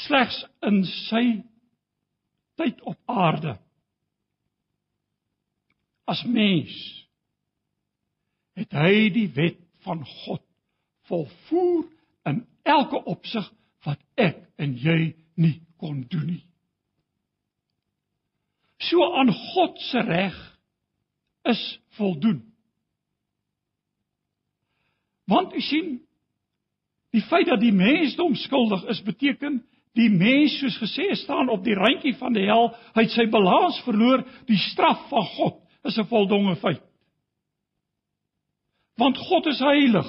Slegs 0.07 0.39
in 0.65 0.85
sy 0.89 1.25
tyd 2.57 2.81
op 2.89 2.97
aarde 3.11 3.57
as 6.09 6.23
mens 6.29 6.73
het 8.59 8.75
hy 8.77 9.09
die 9.15 9.29
wet 9.37 9.61
van 9.85 10.03
God 10.25 10.43
volvoer 11.09 11.85
in 12.29 12.43
elke 12.63 13.03
opsig 13.05 13.49
wat 13.85 14.01
ek 14.15 14.39
en 14.57 14.77
jy 14.79 15.15
nie 15.35 15.59
kon 15.81 16.05
doen 16.11 16.27
nie. 16.27 16.45
So 18.83 19.03
aan 19.19 19.31
God 19.33 19.79
se 19.91 20.01
reg 20.07 20.39
is 21.51 21.63
voldoen. 21.99 22.43
Want 25.31 25.55
u 25.55 25.61
sien 25.61 26.01
die 27.13 27.23
feit 27.23 27.47
dat 27.47 27.61
die 27.61 27.75
mensdom 27.75 28.35
skuldig 28.35 28.85
is 28.91 29.03
beteken 29.05 29.61
die 29.99 30.09
mens 30.11 30.55
soos 30.59 30.79
gesê 30.81 31.11
staan 31.21 31.51
op 31.53 31.65
die 31.65 31.77
randjie 31.77 32.15
van 32.17 32.33
die 32.33 32.47
hel, 32.49 32.71
hy 32.97 33.05
het 33.05 33.13
sy 33.13 33.27
balans 33.31 33.81
verloor, 33.85 34.25
die 34.49 34.61
straf 34.71 35.05
van 35.11 35.27
God 35.37 35.59
is 35.85 35.99
'n 35.99 36.09
voldonge 36.09 36.57
feit. 36.57 36.83
Want 38.97 39.19
God 39.19 39.47
is 39.47 39.59
heilig. 39.59 40.09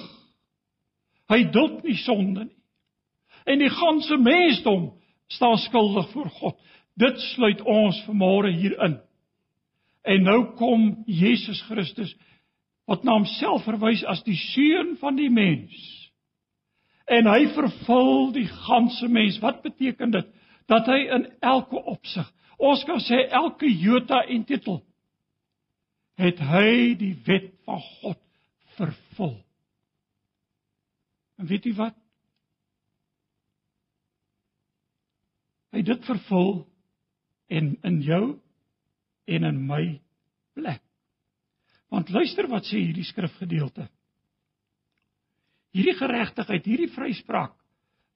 Hy 1.32 1.44
duld 1.52 1.84
nie 1.84 1.98
sonde 2.04 2.48
nie. 2.48 2.60
En 3.46 3.60
die 3.60 3.72
ganse 3.72 4.18
mensdom 4.18 4.92
staan 5.28 5.58
skuldig 5.58 6.10
voor 6.12 6.30
God. 6.30 6.60
Dit 7.00 7.20
sluit 7.34 7.62
ons 7.62 7.98
vanmôre 8.08 8.54
hier 8.56 8.76
in. 8.86 9.00
En 10.04 10.24
nou 10.24 10.40
kom 10.60 11.04
Jesus 11.08 11.62
Christus 11.68 12.14
wat 12.88 13.04
na 13.04 13.16
homself 13.16 13.64
verwys 13.64 14.04
as 14.12 14.24
die 14.28 14.36
seun 14.36 14.96
van 15.00 15.16
die 15.16 15.32
mens. 15.32 15.76
En 17.08 17.28
hy 17.28 17.48
vervul 17.56 18.32
die 18.36 18.48
ganse 18.68 19.08
mens. 19.08 19.40
Wat 19.44 19.62
beteken 19.64 20.12
dit? 20.12 20.28
Dat 20.72 20.88
hy 20.88 21.00
in 21.16 21.28
elke 21.44 21.80
opsig, 21.80 22.28
ons 22.60 22.84
kan 22.88 23.00
sê 23.04 23.26
elke 23.32 23.68
jota 23.68 24.22
en 24.32 24.44
titel 24.48 24.82
het 26.20 26.40
hy 26.46 26.94
die 27.00 27.16
wet 27.26 27.50
van 27.66 27.82
God 27.82 28.20
vervul. 28.78 29.34
En 31.42 31.50
weet 31.50 31.66
jy 31.66 31.74
wat? 31.78 31.98
Hy 35.74 35.82
dit 35.82 36.06
vervul 36.06 36.54
en 37.54 37.74
in 37.90 38.00
jou 38.06 38.24
en 39.26 39.48
in 39.50 39.60
my 39.66 39.84
plek. 40.54 40.84
Want 41.94 42.12
luister 42.14 42.48
wat 42.50 42.68
sê 42.70 42.80
hierdie 42.82 43.06
skrifgedeelte. 43.06 43.88
Hierdie 45.74 45.98
geregtigheid, 45.98 46.66
hierdie 46.70 46.92
vryspraak 46.94 47.58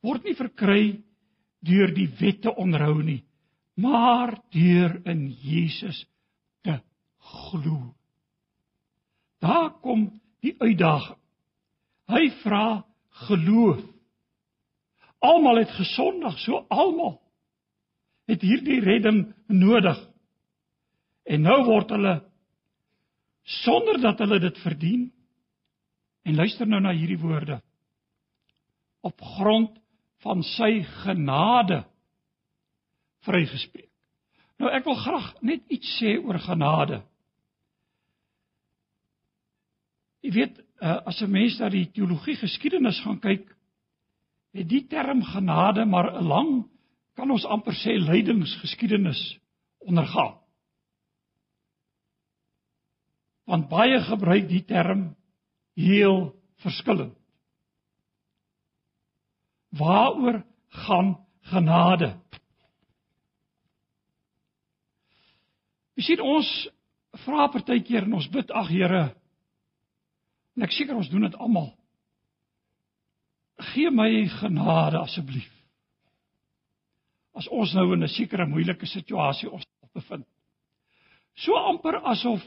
word 0.06 0.28
nie 0.28 0.38
verkry 0.38 0.82
deur 1.66 1.92
die 1.94 2.08
wette 2.20 2.54
onderhou 2.54 3.02
nie, 3.02 3.24
maar 3.82 4.36
deur 4.54 5.00
in 5.10 5.28
Jesus 5.42 6.04
te 6.66 6.78
glo. 7.50 7.94
Daar 9.42 9.74
kom 9.82 10.08
die 10.46 10.54
uitdaging. 10.62 11.18
Hy 12.08 12.24
vra 12.44 12.66
geloof. 13.26 13.82
Almal 15.20 15.64
het 15.64 15.72
gesondig, 15.74 16.38
so 16.40 16.66
almal 16.70 17.18
het 18.28 18.44
hierdie 18.44 18.80
redding 18.84 19.24
nodig. 19.48 19.98
En 21.28 21.42
nou 21.48 21.58
word 21.66 21.92
hulle 21.96 22.16
sonder 23.64 24.02
dat 24.04 24.20
hulle 24.24 24.40
dit 24.44 24.60
verdien. 24.64 25.08
En 26.28 26.36
luister 26.36 26.68
nou 26.68 26.82
na 26.84 26.92
hierdie 26.92 27.20
woorde. 27.20 27.62
Op 29.02 29.22
grond 29.38 29.80
van 30.26 30.44
sy 30.44 30.82
genade 31.04 31.86
vrygespreek. 33.28 33.92
Nou 34.58 34.72
ek 34.74 34.88
wil 34.88 34.98
graag 35.00 35.28
net 35.46 35.64
iets 35.72 35.98
sê 36.00 36.18
oor 36.18 36.40
genade. 36.42 37.02
Jy 40.26 40.34
weet, 40.34 40.56
uh, 40.82 41.02
as 41.06 41.22
'n 41.22 41.32
mens 41.32 41.60
na 41.60 41.70
die 41.70 41.90
teologie 41.92 42.36
geskiedenis 42.36 43.00
gaan 43.04 43.20
kyk, 43.20 43.46
het 44.54 44.70
die 44.70 44.88
term 44.88 45.24
genade 45.24 45.86
maar 45.86 46.12
'n 46.14 46.28
lang 46.28 46.52
kan 47.16 47.32
ons 47.32 47.46
amper 47.46 47.74
sê 47.74 47.98
lydingsgeskiedenis 47.98 49.40
ondergaan. 49.80 50.38
Want 53.46 53.70
baie 53.70 54.00
gebruik 54.04 54.50
die 54.50 54.66
term 54.66 55.16
heel 55.74 56.36
verskillend. 56.62 57.16
Waaroor 59.70 60.44
gaan 60.70 61.16
genade? 61.42 62.20
Jy 65.96 66.04
sien 66.04 66.22
ons 66.22 66.50
vra 67.26 67.48
partykeer 67.48 68.06
en 68.06 68.14
ons 68.20 68.30
bid 68.30 68.52
ag 68.52 68.70
Here 68.70 69.16
En 70.58 70.66
ek 70.66 70.74
seker 70.74 70.98
ons 70.98 71.10
doen 71.10 71.28
dit 71.28 71.38
almal. 71.38 71.70
Gee 73.74 73.92
my 73.94 74.10
genade 74.40 74.98
asseblief. 74.98 75.54
as 77.38 77.48
ons 77.54 77.74
nou 77.78 77.94
in 77.94 78.04
'n 78.04 78.10
sekere 78.10 78.48
moeilike 78.50 78.86
situasie 78.86 79.50
ons 79.50 79.66
bevind. 79.94 80.26
So 81.36 81.54
amper 81.54 82.02
asof 82.02 82.42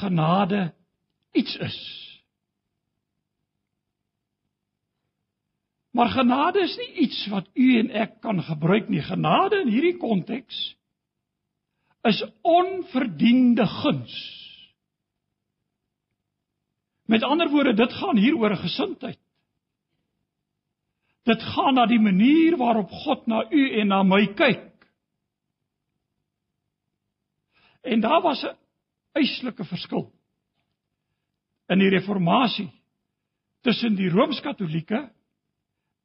genade 0.00 0.72
iets 1.34 1.56
is. 1.56 1.78
Maar 5.92 6.08
genade 6.08 6.60
is 6.60 6.76
nie 6.76 6.92
iets 6.92 7.26
wat 7.32 7.48
u 7.54 7.78
en 7.78 7.90
ek 7.90 8.20
kan 8.20 8.42
gebruik 8.42 8.88
nie. 8.88 9.00
Genade 9.00 9.60
in 9.60 9.68
hierdie 9.68 9.96
konteks 9.96 10.76
is 12.04 12.24
onverdiende 12.42 13.66
guns. 13.66 14.45
Met 17.06 17.22
ander 17.22 17.50
woorde, 17.50 17.74
dit 17.74 17.92
gaan 17.92 18.16
hier 18.16 18.36
oor 18.36 18.50
'n 18.50 18.56
gesindheid. 18.56 19.18
Dit 21.22 21.42
gaan 21.42 21.74
na 21.74 21.86
die 21.86 22.00
manier 22.00 22.56
waarop 22.56 22.90
God 22.90 23.26
na 23.26 23.50
u 23.50 23.70
en 23.80 23.86
na 23.86 24.02
my 24.02 24.26
kyk. 24.34 24.86
En 27.82 28.00
daar 28.00 28.22
was 28.22 28.42
'n 28.42 28.56
eislike 29.12 29.64
verskil 29.64 30.12
in 31.66 31.78
die 31.78 31.88
reformatie 31.88 32.70
tussen 33.60 33.94
die 33.94 34.10
rooms-katolieke 34.10 35.12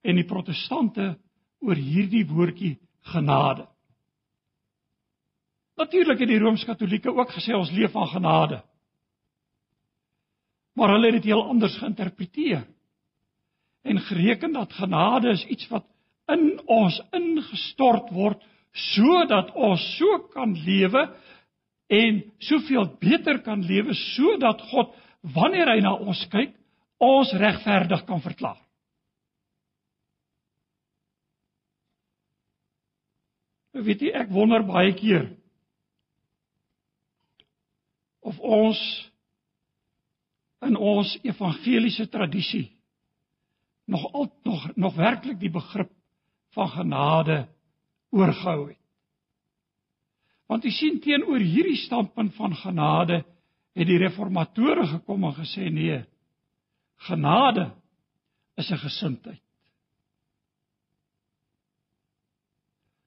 en 0.01 0.15
die 0.15 0.25
protestante 0.25 1.19
oor 1.59 1.75
hierdie 1.75 2.25
woordjie 2.25 2.79
genade. 3.13 3.67
Natuurlik 5.75 6.19
het 6.19 6.29
die 6.29 6.39
rooms-katolieke 6.39 7.13
ook 7.13 7.31
gesê 7.31 7.53
ons 7.53 7.71
leef 7.71 7.91
van 7.91 8.07
genade. 8.07 8.61
Maar 10.75 10.95
hulle 10.95 11.11
het 11.11 11.19
dit 11.19 11.31
heel 11.31 11.43
anders 11.43 11.77
geïnterpreteer 11.77 12.63
en 13.81 13.99
gereken 13.99 14.53
dat 14.53 14.73
genade 14.73 15.29
is 15.29 15.45
iets 15.45 15.67
wat 15.67 15.85
in 16.31 16.61
ons 16.69 17.01
ingestort 17.17 18.11
word 18.13 18.43
sodat 18.93 19.51
ons 19.57 19.83
so 19.97 20.19
kan 20.31 20.53
lewe 20.65 21.07
en 21.91 22.21
soveel 22.39 22.87
beter 23.01 23.41
kan 23.43 23.63
lewe 23.67 23.93
sodat 24.15 24.61
God 24.71 24.93
wanneer 25.35 25.73
hy 25.73 25.79
na 25.83 25.95
ons 25.97 26.21
kyk 26.31 26.53
ons 27.01 27.33
regverdig 27.33 28.05
kan 28.05 28.21
verklaar. 28.21 28.59
Nou 33.71 33.83
weet 33.87 34.03
jy, 34.03 34.11
ek 34.13 34.31
wonder 34.31 34.63
baie 34.67 34.91
keer 34.95 35.29
of 38.21 38.37
ons 38.39 38.79
in 40.61 40.77
ons 40.77 41.15
evangeliese 41.23 42.07
tradisie 42.09 42.69
nog 43.91 44.05
al 44.13 44.29
nog 44.43 44.75
nog 44.75 44.95
werklik 44.95 45.39
die 45.39 45.51
begrip 45.51 45.91
van 46.55 46.69
genade 46.69 47.47
oorgehou 48.09 48.69
het. 48.69 48.79
Want 50.51 50.63
jy 50.67 50.71
sien 50.75 50.99
teenoor 50.99 51.39
hierdie 51.39 51.79
standpunt 51.79 52.35
van 52.35 52.55
genade 52.55 53.21
het 53.71 53.87
die 53.87 53.99
reformatore 53.99 54.85
gekom 54.87 55.23
en 55.23 55.35
gesê 55.37 55.69
nee. 55.71 56.01
Genade 57.07 57.71
is 58.59 58.69
'n 58.71 58.77
gesindheid. 58.77 59.41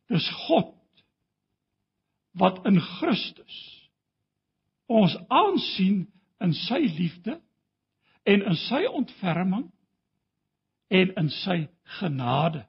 Dis 0.08 0.30
God 0.46 0.74
wat 2.32 2.64
in 2.66 2.80
Christus 2.80 3.56
ons 4.86 5.16
aansien 5.28 6.12
in 6.44 6.54
sy 6.64 6.80
liefde 6.98 7.38
en 8.24 8.44
in 8.44 8.56
sy 8.66 8.84
ontferming 8.88 9.66
en 10.94 11.12
in 11.20 11.30
sy 11.42 11.64
genade. 11.98 12.64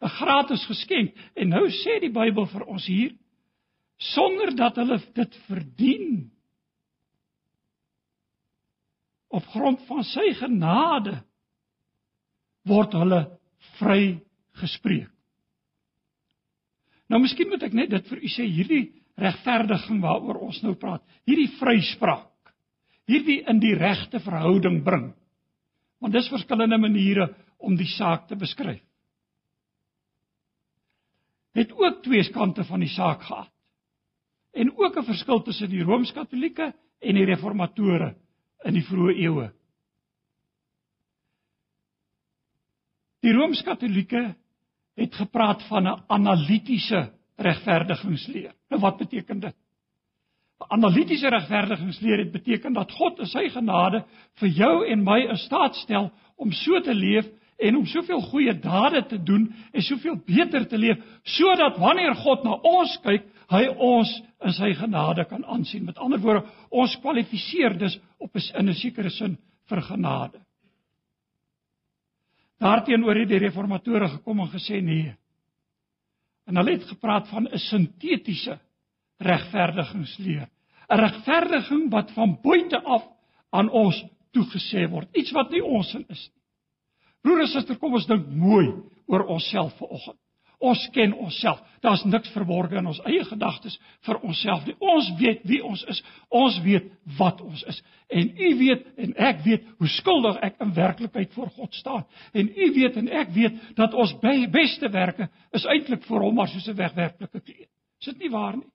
'n 0.00 0.12
Gratis 0.18 0.64
geskenk 0.68 1.16
en 1.34 1.48
nou 1.48 1.66
sê 1.72 1.98
die 2.00 2.12
Bybel 2.12 2.46
vir 2.52 2.64
ons 2.68 2.86
hier 2.86 3.14
sonder 3.96 4.52
dat 4.56 4.76
hulle 4.76 4.98
dit 5.16 5.36
verdien 5.48 6.26
op 9.32 9.46
grond 9.52 9.80
van 9.88 10.04
sy 10.04 10.32
genade 10.36 11.16
word 12.68 12.92
hulle 12.92 13.20
vry 13.78 14.18
gespreek. 14.60 15.10
Nou 17.06 17.20
miskien 17.22 17.48
moet 17.48 17.62
ek 17.62 17.74
net 17.76 17.92
dit 17.92 18.08
vir 18.10 18.22
u 18.22 18.30
sê 18.32 18.46
hierdie 18.50 18.84
regverdiging 19.16 20.00
waaroor 20.02 20.42
ons 20.48 20.60
nou 20.64 20.74
praat, 20.78 21.02
hierdie 21.28 21.50
vryspraak, 21.58 22.52
hierdie 23.08 23.42
in 23.48 23.60
die 23.62 23.74
regte 23.78 24.20
verhouding 24.20 24.82
bring. 24.84 25.10
Want 26.02 26.12
dis 26.12 26.28
verskillende 26.28 26.78
maniere 26.78 27.30
om 27.58 27.76
die 27.76 27.88
saak 27.88 28.26
te 28.28 28.36
beskryf. 28.36 28.82
Het 31.56 31.72
ook 31.72 32.02
twee 32.04 32.24
kante 32.32 32.66
van 32.68 32.82
die 32.84 32.92
saak 32.92 33.22
gehad. 33.24 33.52
En 34.52 34.72
ook 34.76 34.96
'n 34.96 35.04
verskil 35.04 35.42
tussen 35.42 35.70
die 35.70 35.82
Rooms-Katolieke 35.82 36.74
en 37.00 37.14
die 37.14 37.24
Reformatore 37.24 38.14
in 38.64 38.74
die 38.74 38.84
vroeë 38.84 39.16
eeue. 39.16 39.50
Die 43.20 43.32
Rooms-Katolieke 43.32 44.36
het 44.96 45.14
gepraat 45.14 45.62
van 45.68 45.88
'n 45.88 46.02
analitiese 46.06 47.15
regverdigingsleer. 47.36 48.52
Nou 48.70 48.80
wat 48.80 48.96
beteken 48.96 49.40
dit? 49.40 49.54
'n 50.60 50.72
Analitiese 50.72 51.28
regverdigingsleer 51.28 52.18
het 52.18 52.32
beteken 52.32 52.72
dat 52.72 52.92
God 52.92 53.18
in 53.18 53.26
sy 53.26 53.48
genade 53.48 54.04
vir 54.40 54.48
jou 54.48 54.86
en 54.86 55.04
my 55.04 55.18
in 55.28 55.36
staat 55.36 55.76
stel 55.76 56.10
om 56.36 56.52
so 56.52 56.80
te 56.80 56.94
leef 56.94 57.26
en 57.58 57.76
om 57.76 57.86
soveel 57.86 58.20
goeie 58.20 58.58
dade 58.60 59.06
te 59.06 59.22
doen 59.22 59.54
en 59.72 59.82
soveel 59.82 60.16
beter 60.26 60.66
te 60.68 60.78
leef 60.78 60.96
sodat 61.22 61.78
wanneer 61.78 62.14
God 62.14 62.44
na 62.44 62.56
ons 62.62 62.98
kyk, 63.02 63.24
hy 63.48 63.66
ons 63.68 64.22
in 64.44 64.52
sy 64.52 64.72
genade 64.74 65.24
kan 65.24 65.44
aansien. 65.44 65.84
Met 65.84 65.98
ander 65.98 66.20
woorde, 66.20 66.44
ons 66.70 66.96
kwalifiseer 67.00 67.78
dus 67.78 67.98
op 68.18 68.34
'n 68.34 68.58
in 68.58 68.68
'n 68.68 68.74
sekere 68.74 69.10
sin 69.10 69.38
vir 69.68 69.82
genade. 69.82 70.40
Daarteenoor 72.58 73.14
het 73.14 73.28
die 73.28 73.38
reformatore 73.38 74.08
gekom 74.08 74.40
en 74.40 74.48
gesê 74.48 74.80
nee. 74.80 75.14
En 76.46 76.56
hulle 76.56 76.76
het 76.76 76.88
gepraat 76.88 77.28
van 77.28 77.48
'n 77.48 77.58
sintetiese 77.58 78.58
regverdigingsleer, 79.18 80.48
'n 80.88 81.00
regverdiging 81.00 81.90
wat 81.90 82.12
van 82.12 82.38
buite 82.42 82.82
af 82.82 83.04
aan 83.50 83.70
ons 83.70 84.04
toegesê 84.30 84.88
word, 84.90 85.08
iets 85.16 85.32
wat 85.32 85.50
nie 85.50 85.64
ons 85.64 85.94
in 85.94 86.04
is 86.08 86.30
nie. 86.34 86.42
Broer 87.22 87.40
en 87.40 87.48
suster, 87.48 87.78
kom 87.78 87.94
ons 87.94 88.06
dink 88.06 88.26
mooi 88.28 88.68
oor 89.06 89.24
onsself 89.26 89.76
vanoggend. 89.78 90.18
Ons 90.58 90.88
ken 90.92 91.12
onsself. 91.12 91.60
Daar's 91.80 92.04
niks 92.04 92.30
verborge 92.32 92.76
in 92.80 92.86
ons 92.88 93.00
eie 93.04 93.24
gedagtes 93.28 93.76
vir 94.06 94.20
onsself 94.24 94.64
nie. 94.66 94.74
Ons 94.80 95.10
weet 95.18 95.42
wie 95.44 95.60
ons 95.64 95.82
is. 95.92 96.00
Ons 96.32 96.56
weet 96.64 96.88
wat 97.18 97.40
ons 97.44 97.62
is. 97.68 97.82
En 98.08 98.30
u 98.30 98.52
weet 98.58 98.86
en 98.96 99.12
ek 99.28 99.42
weet 99.44 99.66
hoe 99.76 99.90
skuldig 99.98 100.40
ek 100.46 100.56
in 100.64 100.72
werklikheid 100.74 101.34
voor 101.36 101.50
God 101.58 101.74
staan. 101.74 102.06
En 102.32 102.48
u 102.48 102.70
weet 102.74 102.96
en 102.96 103.08
ek 103.08 103.34
weet 103.36 103.60
dat 103.76 103.94
ons 103.94 104.16
beste 104.50 104.90
werke 104.90 105.28
is 105.52 105.68
eintlik 105.68 106.08
vir 106.08 106.24
hom 106.24 106.34
maar 106.34 106.48
soos 106.48 106.68
'n 106.68 106.80
wegwerplike 106.80 107.40
kleed. 107.40 107.70
Is 108.00 108.12
dit 108.12 108.18
nie 108.18 108.30
waar 108.30 108.56
nie? 108.56 108.70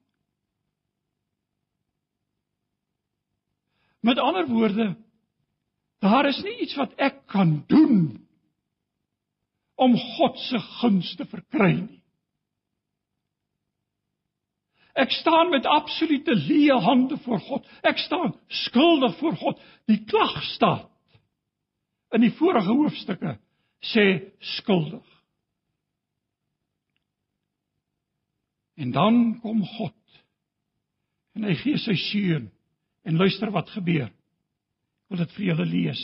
Met 4.02 4.20
ander 4.20 4.48
woorde, 4.48 4.96
daar 6.00 6.26
is 6.26 6.42
nie 6.44 6.58
iets 6.62 6.76
wat 6.76 6.94
ek 6.98 7.26
kan 7.30 7.64
doen 7.68 8.28
om 9.82 9.98
God 9.98 10.38
se 10.46 10.60
guns 10.82 11.16
te 11.18 11.26
verkry 11.26 11.74
nie. 11.80 12.02
Ek 15.02 15.14
staan 15.16 15.50
met 15.54 15.66
absolute 15.66 16.36
leë 16.36 16.78
hande 16.84 17.18
voor 17.24 17.40
God. 17.40 17.68
Ek 17.88 17.98
staan 17.98 18.34
skuldig 18.66 19.16
voor 19.22 19.38
God. 19.40 19.62
Die 19.88 20.02
klag 20.06 20.36
staan 20.52 20.88
in 22.12 22.26
die 22.26 22.34
vorige 22.36 22.74
hoofstukke 22.76 23.38
sê 23.94 24.06
skuldig. 24.58 25.06
En 28.76 28.92
dan 28.92 29.40
kom 29.42 29.64
God 29.78 29.98
en 31.38 31.48
hy 31.48 31.56
gee 31.56 31.80
sy 31.80 31.96
seun 31.96 32.50
en 33.08 33.20
luister 33.20 33.54
wat 33.56 33.72
gebeur. 33.72 34.10
Ek 34.12 35.14
wil 35.14 35.24
dit 35.24 35.38
vir 35.38 35.46
julle 35.54 35.68
lees. 35.70 36.02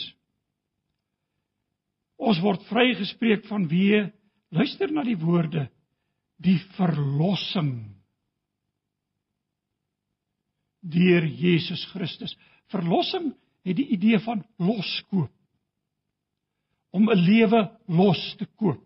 Ons 2.18 2.40
word 2.42 2.64
vrygespreek 2.68 3.46
van 3.46 3.68
wie 3.70 4.02
luister 4.50 4.90
na 4.92 5.04
die 5.06 5.18
woorde 5.18 5.68
die 6.42 6.58
verlossing 6.76 7.72
deur 10.82 11.26
Jesus 11.26 11.84
Christus. 11.92 12.34
Verlossing 12.72 13.32
het 13.66 13.78
die 13.78 13.88
idee 13.94 14.18
van 14.22 14.44
loskoop. 14.58 15.32
Om 16.90 17.10
'n 17.10 17.24
lewe 17.24 17.70
los 17.86 18.34
te 18.38 18.46
koop. 18.56 18.82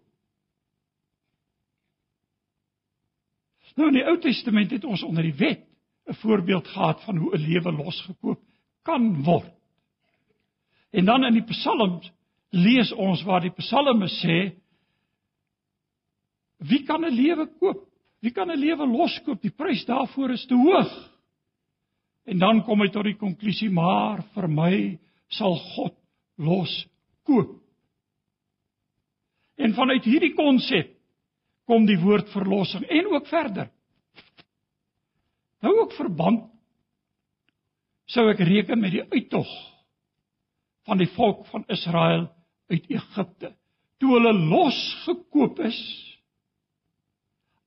Nou 3.77 3.89
in 3.89 3.95
die 3.95 4.05
Ou 4.05 4.19
Testament 4.21 4.71
het 4.71 4.85
ons 4.85 5.03
onder 5.03 5.23
die 5.23 5.37
wet 5.39 5.65
'n 6.09 6.15
voorbeeld 6.15 6.69
gehad 6.69 7.05
van 7.05 7.17
hoe 7.17 7.35
'n 7.35 7.41
lewe 7.41 7.73
losgekoop 7.73 8.41
kan 8.83 9.23
word. 9.25 9.55
En 10.91 11.05
dan 11.05 11.25
in 11.25 11.33
die 11.33 11.45
Psalms 11.45 12.13
lees 12.53 12.93
ons 12.93 13.23
waar 13.25 13.41
die 13.45 13.55
psalme 13.57 14.09
sê 14.21 14.53
Wie 16.63 16.85
kan 16.87 17.05
'n 17.05 17.11
lewe 17.11 17.47
koop? 17.59 17.89
Wie 18.21 18.31
kan 18.31 18.51
'n 18.51 18.59
lewe 18.59 18.87
loskoop? 18.87 19.41
Die 19.43 19.51
prys 19.51 19.85
daarvoor 19.85 20.31
is 20.31 20.47
te 20.47 20.55
hoog. 20.55 20.93
En 22.25 22.39
dan 22.39 22.63
kom 22.65 22.81
hy 22.81 22.89
tot 22.89 23.05
die 23.05 23.17
konklusie: 23.19 23.71
"Maar 23.71 24.23
vir 24.35 24.49
my 24.49 24.99
sal 25.29 25.57
God 25.57 25.95
loskoop." 26.37 27.59
En 29.57 29.75
vanuit 29.75 30.05
hierdie 30.05 30.35
konsep 30.35 30.95
kom 31.67 31.87
die 31.87 31.99
woord 31.99 32.29
verlossing 32.31 32.85
en 32.85 33.07
ook 33.07 33.27
verder. 33.27 33.71
Nou 35.63 35.75
ook 35.81 35.93
verband 35.93 36.51
sou 38.07 38.29
ek 38.31 38.39
reken 38.39 38.81
met 38.81 38.93
die 38.93 39.05
uittog 39.11 39.49
van 40.85 40.99
die 40.99 41.11
volk 41.15 41.47
van 41.47 41.65
Israel 41.69 42.29
uit 42.73 42.89
Egipte 42.91 43.53
toe 44.03 44.17
hulle 44.17 44.33
losgekoop 44.35 45.61
is 45.69 45.79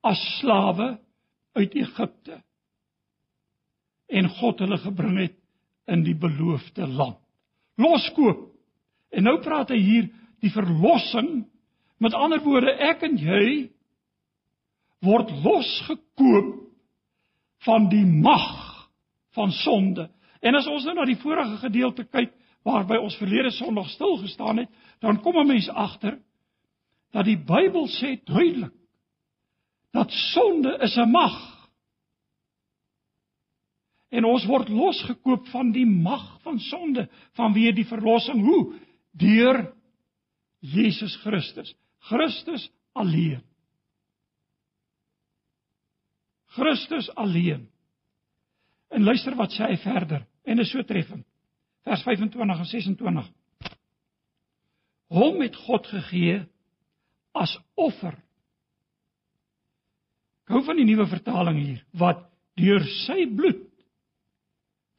as 0.05 0.19
slawe 0.39 0.95
uit 1.55 1.77
Egipte 1.79 2.41
en 4.19 4.29
God 4.39 4.61
hulle 4.61 4.77
gebring 4.83 5.17
het 5.23 5.37
in 5.91 6.03
die 6.05 6.15
beloofde 6.17 6.87
land. 6.87 7.17
Loskoop. 7.81 8.47
En 9.13 9.25
nou 9.27 9.37
praat 9.43 9.71
hy 9.73 9.79
hier 9.81 10.05
die 10.43 10.51
verlossing. 10.53 11.45
Met 12.01 12.15
ander 12.17 12.41
woorde, 12.43 12.73
ek 12.73 13.03
en 13.07 13.17
jy 13.19 13.47
word 15.05 15.31
losgekoop 15.43 16.53
van 17.65 17.89
die 17.91 18.05
mag 18.05 18.47
van 19.35 19.51
sonde. 19.63 20.07
En 20.41 20.57
as 20.57 20.67
ons 20.69 20.85
nou 20.85 20.95
na 20.97 21.05
die 21.07 21.19
vorige 21.21 21.59
gedeelte 21.63 22.05
kyk 22.07 22.33
waarby 22.65 22.97
ons 22.97 23.17
verlede 23.21 23.51
Sondag 23.53 23.89
stil 23.93 24.17
gestaan 24.23 24.63
het, 24.63 24.69
dan 24.99 25.21
kom 25.21 25.37
'n 25.37 25.47
mens 25.47 25.69
agter 25.69 26.19
dat 27.11 27.25
die 27.25 27.37
Bybel 27.37 27.87
sê 27.87 28.17
duidelik 28.25 28.73
dat 29.91 30.11
sonde 30.11 30.77
is 30.81 30.95
'n 30.97 31.11
mag. 31.11 31.35
En 34.09 34.25
ons 34.25 34.45
word 34.45 34.69
losgekoop 34.69 35.47
van 35.47 35.71
die 35.71 35.85
mag 35.85 36.41
van 36.41 36.59
sonde, 36.59 37.09
vanweë 37.33 37.73
die 37.73 37.87
verlossing 37.87 38.41
hoe? 38.41 38.79
Deur 39.11 39.73
Jesus 40.59 41.15
Christus. 41.15 41.75
Christus 41.97 42.69
alleen. 42.93 43.43
Christus 46.45 47.09
alleen. 47.15 47.69
En 48.89 49.03
luister 49.03 49.35
wat 49.35 49.51
sê 49.51 49.63
hy 49.63 49.77
verder 49.77 50.27
en 50.43 50.59
is 50.59 50.71
so 50.71 50.83
treffend. 50.83 51.25
Vers 51.85 52.03
25 52.03 52.41
en 52.41 52.65
26. 52.65 53.31
Hom 55.15 55.41
het 55.43 55.55
God 55.67 55.87
gegee 55.87 56.39
as 57.35 57.53
offer 57.77 58.15
Ek 60.45 60.53
hou 60.53 60.61
van 60.67 60.77
die 60.77 60.85
nuwe 60.85 61.07
vertaling 61.09 61.57
hier 61.57 61.79
wat 61.97 62.19
deur 62.59 62.83
sy 63.01 63.23
bloed 63.33 63.63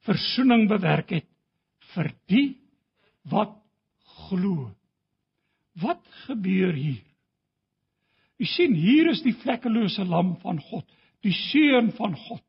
verzoening 0.07 0.67
bewerk 0.71 1.13
het 1.15 1.29
vir 1.93 2.11
die 2.31 2.47
wat 3.31 3.55
glo. 4.27 4.73
Wat 5.79 6.03
gebeur 6.27 6.75
hier? 6.75 7.05
U 8.43 8.45
sien 8.51 8.75
hier 8.75 9.13
is 9.13 9.23
die 9.23 9.37
vlekkelose 9.39 10.05
lam 10.05 10.35
van 10.43 10.59
God, 10.67 10.85
die 11.23 11.35
seun 11.35 11.93
van 11.95 12.19
God. 12.27 12.43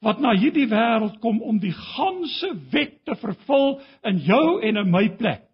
Wat 0.00 0.20
na 0.20 0.32
hierdie 0.32 0.68
wêreld 0.70 1.18
kom 1.20 1.42
om 1.44 1.58
die 1.60 1.74
ganse 1.76 2.48
wet 2.72 3.02
te 3.04 3.16
vervul 3.20 3.78
in 4.08 4.20
jou 4.24 4.60
en 4.64 4.80
in 4.80 4.90
my 4.90 5.06
plek. 5.18 5.44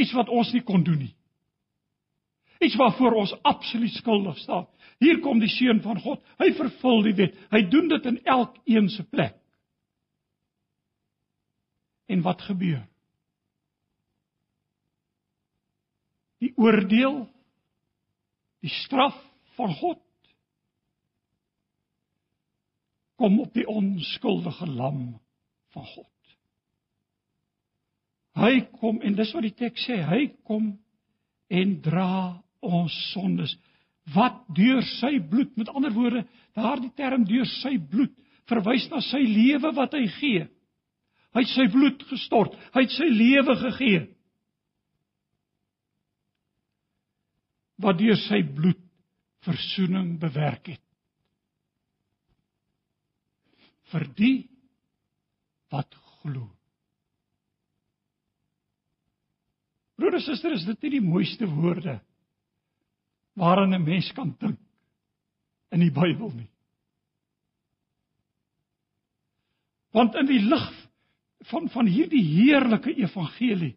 Iets 0.00 0.14
wat 0.16 0.30
ons 0.32 0.50
nie 0.54 0.64
kon 0.66 0.82
doen 0.82 0.98
nie. 1.04 1.14
Iets 2.60 2.76
waarvoor 2.76 3.20
ons 3.22 3.34
absoluut 3.46 3.94
skuldig 3.94 4.38
staan. 4.42 4.66
Hier 5.00 5.20
kom 5.24 5.38
die 5.40 5.48
seun 5.48 5.80
van 5.84 6.00
God. 6.02 6.20
Hy 6.42 6.50
vervul 6.58 7.04
die 7.06 7.16
wet. 7.16 7.36
Hy 7.52 7.62
doen 7.72 7.88
dit 7.88 8.08
in 8.10 8.18
elkeen 8.28 8.90
se 8.92 9.04
plek. 9.08 9.36
En 12.10 12.24
wat 12.26 12.42
gebeur? 12.42 12.82
Die 16.42 16.52
oordeel 16.58 17.22
die 18.60 18.72
straf 18.82 19.16
van 19.56 19.72
God 19.78 20.00
kom 23.20 23.40
op 23.42 23.52
die 23.52 23.66
onskuldige 23.68 24.66
lam 24.66 25.02
van 25.74 25.86
God. 25.92 26.06
Hy 28.40 28.54
kom 28.78 29.00
en 29.04 29.16
dis 29.18 29.32
wat 29.36 29.44
die 29.44 29.56
teks 29.58 29.84
sê, 29.84 29.98
hy 30.06 30.30
kom 30.48 30.70
en 31.52 31.74
dra 31.84 32.40
ons 32.64 32.94
sondes. 33.10 33.52
Wat 34.14 34.40
deur 34.56 34.80
sy 34.96 35.18
bloed 35.20 35.52
met 35.60 35.68
ander 35.74 35.92
woorde 35.92 36.24
daardie 36.56 36.92
term 36.96 37.26
deur 37.28 37.48
sy 37.60 37.74
bloed 37.92 38.14
verwys 38.48 38.88
na 38.90 39.02
sy 39.04 39.20
lewe 39.26 39.74
wat 39.76 39.92
hy 39.98 40.06
gee. 40.16 40.46
Hy 41.36 41.44
het 41.44 41.52
sy 41.52 41.68
bloed 41.70 42.00
gestort 42.08 42.56
hy 42.72 42.86
het 42.86 42.94
sy 42.96 43.10
lewe 43.12 43.56
gegee. 43.66 44.04
Wat 47.84 48.00
deur 48.00 48.18
sy 48.24 48.40
bloed 48.56 48.80
verzoening 49.44 50.16
bewerk 50.22 50.72
het 50.72 50.89
vir 53.92 54.06
die 54.18 54.36
wat 55.70 55.94
glo 56.20 56.48
Broers 60.00 60.24
en 60.24 60.32
susters, 60.32 60.62
is 60.62 60.68
dit 60.70 60.86
nie 60.86 60.96
die 60.96 61.04
mooiste 61.04 61.46
woorde 61.46 61.98
waaraan 63.40 63.74
'n 63.74 63.84
mens 63.84 64.08
kan 64.16 64.32
dink 64.40 64.58
in 65.70 65.80
die 65.80 65.92
Bybel 65.92 66.32
nie. 66.34 66.48
Want 69.92 70.14
in 70.14 70.26
die 70.26 70.40
lig 70.40 70.70
van 71.50 71.68
van 71.68 71.86
hierdie 71.86 72.24
heerlike 72.24 72.94
evangelie 72.96 73.76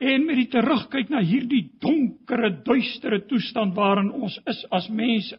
en 0.00 0.26
met 0.26 0.36
die 0.36 0.48
terugkyk 0.48 1.10
na 1.12 1.20
hierdie 1.20 1.70
donkere, 1.78 2.62
duistere 2.64 3.26
toestand 3.26 3.74
waarin 3.74 4.10
ons 4.10 4.38
is 4.46 4.64
as 4.70 4.88
mense 4.88 5.36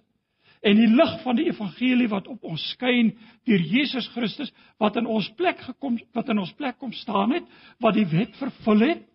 en 0.62 0.78
die 0.78 0.90
lig 0.90 1.14
van 1.24 1.36
die 1.36 1.48
evangelie 1.50 2.10
wat 2.12 2.28
op 2.30 2.44
ons 2.44 2.64
skyn 2.76 3.14
deur 3.50 3.64
Jesus 3.74 4.08
Christus 4.14 4.52
wat 4.82 5.00
in 5.02 5.10
ons 5.10 5.30
plek 5.38 5.62
gekom 5.66 5.98
wat 6.14 6.30
in 6.30 6.42
ons 6.44 6.54
plek 6.58 6.78
kom 6.78 6.94
staan 6.94 7.34
het 7.38 7.48
wat 7.82 7.98
die 7.98 8.08
wet 8.12 8.36
vervul 8.40 8.86
het 8.86 9.06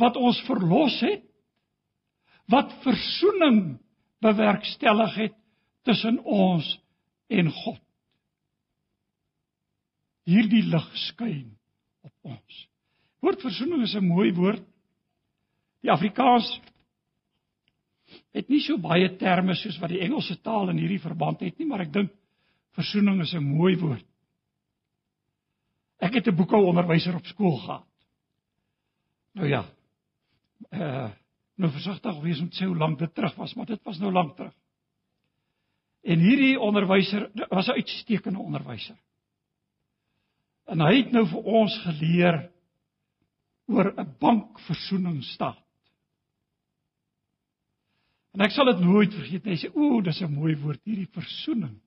wat 0.00 0.16
ons 0.16 0.40
verlos 0.46 1.00
het 1.02 1.24
wat 2.50 2.72
verzoening 2.84 3.78
bewerkstellig 4.22 5.14
het 5.18 5.36
tussen 5.86 6.18
ons 6.22 6.66
en 7.32 7.48
God. 7.50 7.80
Hierdie 10.28 10.62
lig 10.70 10.88
skyn 11.08 11.48
op 12.06 12.34
ons. 12.34 12.58
Woord 13.22 13.42
verzoening 13.42 13.82
is 13.82 13.94
'n 13.94 14.06
mooi 14.06 14.32
woord. 14.34 14.62
Die 15.82 15.90
Afrikaans 15.90 16.46
het 18.32 18.48
nie 18.48 18.60
so 18.60 18.78
baie 18.78 19.08
terme 19.16 19.54
soos 19.54 19.78
wat 19.80 19.90
die 19.90 20.00
Engelse 20.00 20.40
taal 20.42 20.70
in 20.70 20.78
hierdie 20.78 21.00
verband 21.00 21.40
het 21.40 21.58
nie, 21.58 21.66
maar 21.66 21.80
ek 21.80 21.92
dink 21.92 22.12
verzoening 22.76 23.20
is 23.20 23.34
'n 23.34 23.44
mooi 23.44 23.76
woord. 23.76 24.06
Ek 26.00 26.14
het 26.14 26.28
'n 26.28 26.36
boekhouonderwyser 26.36 27.14
op 27.14 27.26
skool 27.26 27.56
gehad. 27.56 27.86
Nou 29.34 29.48
ja. 29.48 29.64
Uh 30.70 31.10
nou 31.62 31.70
versigtig 31.70 32.20
wees 32.24 32.40
om 32.40 32.48
te 32.48 32.56
sê 32.56 32.66
hoe 32.66 32.76
lank 32.76 32.98
dit 32.98 33.14
terug 33.14 33.34
was, 33.36 33.54
maar 33.54 33.66
dit 33.66 33.82
was 33.84 33.98
nou 33.98 34.10
lank 34.12 34.36
terug. 34.36 34.54
En 36.02 36.18
hierdie 36.18 36.58
onderwyser 36.58 37.30
was 37.48 37.68
'n 37.68 37.78
uitstekende 37.78 38.38
onderwyser. 38.38 38.96
En 40.66 40.80
hy 40.80 40.96
het 40.96 41.12
nou 41.12 41.26
vir 41.26 41.42
ons 41.42 41.78
geleer 41.84 42.50
oor 43.66 43.92
'n 43.96 44.16
bankversoeningsstaat. 44.18 45.61
En 48.32 48.40
ek 48.40 48.54
sal 48.54 48.64
dit 48.64 48.80
nooit 48.80 49.14
vergeet 49.14 49.44
nie. 49.44 49.54
Hy 49.54 49.60
sê, 49.60 49.70
"Ooh, 49.76 50.02
dis 50.04 50.20
'n 50.22 50.34
mooi 50.34 50.56
woord 50.56 50.80
hierdie 50.84 51.10
versoening." 51.12 51.80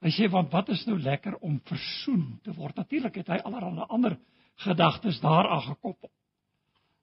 Hy 0.00 0.10
sê, 0.10 0.30
"Want 0.30 0.52
wat 0.52 0.68
is 0.68 0.86
nou 0.86 0.98
lekker 0.98 1.36
om 1.36 1.60
versoen 1.60 2.40
te 2.42 2.52
word?" 2.52 2.76
Natuurlik 2.76 3.14
het 3.14 3.26
hy 3.26 3.36
allerlei 3.36 3.86
ander 3.88 4.18
gedagtes 4.56 5.20
daaraan 5.20 5.62
gekoppel 5.62 6.10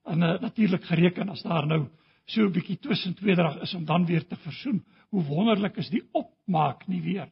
en 0.06 0.22
uh, 0.22 0.40
natuurlik 0.40 0.84
gereken 0.84 1.28
as 1.28 1.42
daar 1.42 1.66
nou 1.66 1.86
so 2.24 2.42
'n 2.42 2.52
bietjie 2.52 2.78
tussen 2.78 3.14
tweedrag 3.14 3.60
is 3.62 3.74
om 3.74 3.84
dan 3.84 4.06
weer 4.06 4.26
te 4.26 4.36
versoen. 4.36 4.84
Hoe 5.08 5.24
wonderlik 5.24 5.76
is 5.76 5.88
die 5.90 6.02
opmaak 6.12 6.86
nie 6.86 7.02
weer. 7.02 7.30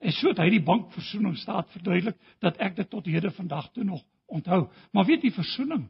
En 0.00 0.12
so 0.12 0.28
het 0.28 0.38
hy 0.38 0.48
die 0.50 0.62
bankversoening 0.62 1.36
staat 1.36 1.70
verduidelik 1.70 2.16
dat 2.38 2.56
ek 2.56 2.76
dit 2.76 2.90
tot 2.90 3.06
hede 3.06 3.30
vandag 3.30 3.70
toe 3.72 3.84
nog 3.84 4.02
onthou. 4.26 4.68
Maar 4.92 5.04
weet 5.04 5.22
jy 5.22 5.30
versoening 5.30 5.88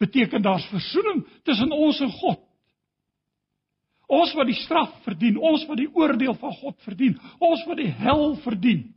beteken 0.00 0.42
daar's 0.42 0.66
versoening 0.72 1.26
tussen 1.44 1.72
ons 1.76 2.00
en 2.00 2.12
God. 2.20 2.40
Ons 4.10 4.32
wat 4.34 4.48
die 4.48 4.58
straf 4.64 4.90
verdien, 5.04 5.36
ons 5.38 5.66
wat 5.68 5.78
die 5.78 5.90
oordeel 5.94 6.34
van 6.40 6.56
God 6.62 6.80
verdien, 6.82 7.14
ons 7.38 7.62
wat 7.68 7.78
die 7.78 7.92
hel 8.00 8.34
verdien. 8.42 8.88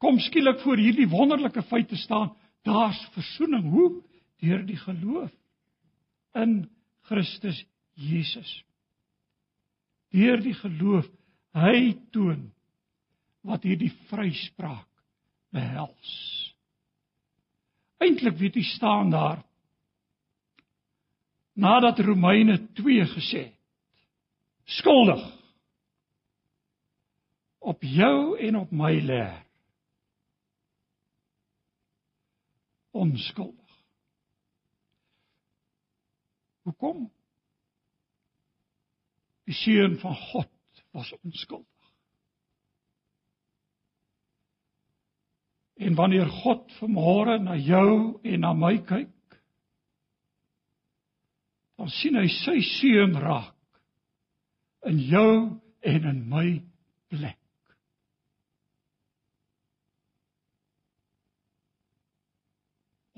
Kom 0.00 0.18
skielik 0.20 0.60
voor 0.64 0.80
hierdie 0.80 1.08
wonderlike 1.08 1.62
feit 1.68 1.88
te 1.88 1.96
staan 2.00 2.34
Daar's 2.62 3.00
verzoening 3.14 3.70
hoe 3.70 4.02
deur 4.40 4.64
die 4.66 4.76
geloof 4.76 5.32
in 6.36 6.68
Christus 7.08 7.64
Jesus. 7.96 8.50
Deur 10.12 10.40
die 10.44 10.54
geloof 10.54 11.08
hy 11.56 11.94
toon 12.12 12.50
wat 13.46 13.64
hierdie 13.64 13.92
vryspraak 14.10 14.88
behels. 15.54 16.12
Eintlik 18.00 18.38
weet 18.40 18.56
jy 18.56 18.64
staan 18.64 19.10
daar 19.12 19.42
nadat 21.60 21.98
Romeine 21.98 22.56
2 22.72 23.04
gesê 23.12 23.42
het 23.44 23.58
skuldig. 24.64 25.20
Op 27.58 27.82
jou 27.82 28.38
en 28.38 28.56
op 28.56 28.70
my 28.72 28.94
lê 29.04 29.24
onskuldig. 32.90 33.76
Hoekom? 36.62 37.10
Die 39.44 39.54
seun 39.54 39.98
van 40.00 40.16
God 40.16 40.84
was 40.96 41.12
onskuldig 41.20 41.79
en 45.80 45.96
wanneer 45.96 46.28
God 46.42 46.68
vanmôre 46.78 47.38
na 47.40 47.56
jou 47.56 48.20
en 48.24 48.44
na 48.44 48.52
my 48.52 48.76
kyk 48.84 49.38
dan 51.80 51.88
sien 51.96 52.18
hy 52.20 52.28
sy 52.28 52.58
seun 52.76 53.16
raak 53.16 53.56
in 54.90 54.98
jou 55.08 55.60
en 55.80 56.08
in 56.10 56.18
my 56.28 56.60
plek. 57.08 57.38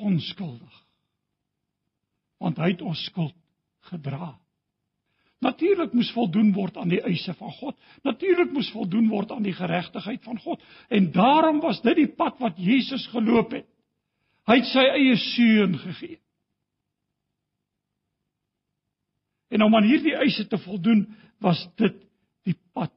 Onskuldig. 0.03 0.79
Want 2.43 2.59
hy 2.59 2.73
het 2.73 2.87
ons 2.87 3.03
skuld 3.07 3.37
gedra. 3.91 4.33
Natuurlik 5.43 5.93
moes 5.97 6.13
voldoen 6.15 6.53
word 6.55 6.77
aan 6.79 6.93
die 6.93 7.01
eise 7.03 7.35
van 7.35 7.51
God. 7.59 7.77
Natuurlik 8.07 8.53
moes 8.55 8.71
voldoen 8.71 9.09
word 9.11 9.33
aan 9.35 9.43
die 9.43 9.57
geregtigheid 9.57 10.23
van 10.23 10.39
God. 10.39 10.63
En 10.89 11.11
daarom 11.13 11.59
was 11.61 11.81
dit 11.83 11.99
die 11.99 12.11
pad 12.15 12.39
wat 12.39 12.61
Jesus 12.63 13.09
geloop 13.11 13.51
het. 13.57 13.67
Hy 14.47 14.59
het 14.61 14.71
sy 14.71 14.85
eie 14.87 15.17
seun 15.19 15.75
gegee. 15.83 16.19
En 19.53 19.67
om 19.67 19.75
aan 19.77 19.87
hierdie 19.87 20.15
eise 20.17 20.47
te 20.49 20.59
voldoen, 20.63 21.05
was 21.43 21.61
dit 21.77 21.99
die 22.47 22.57
pad 22.75 22.95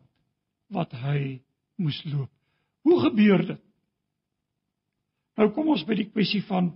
wat 0.73 0.93
hy 1.01 1.41
moes 1.81 1.97
loop. 2.07 2.29
Hoe 2.85 2.99
gebeur 3.07 3.41
dit? 3.45 3.61
Nou 5.35 5.49
kom 5.51 5.73
ons 5.73 5.83
by 5.87 5.97
die 5.97 6.09
kwessie 6.13 6.43
van 6.47 6.71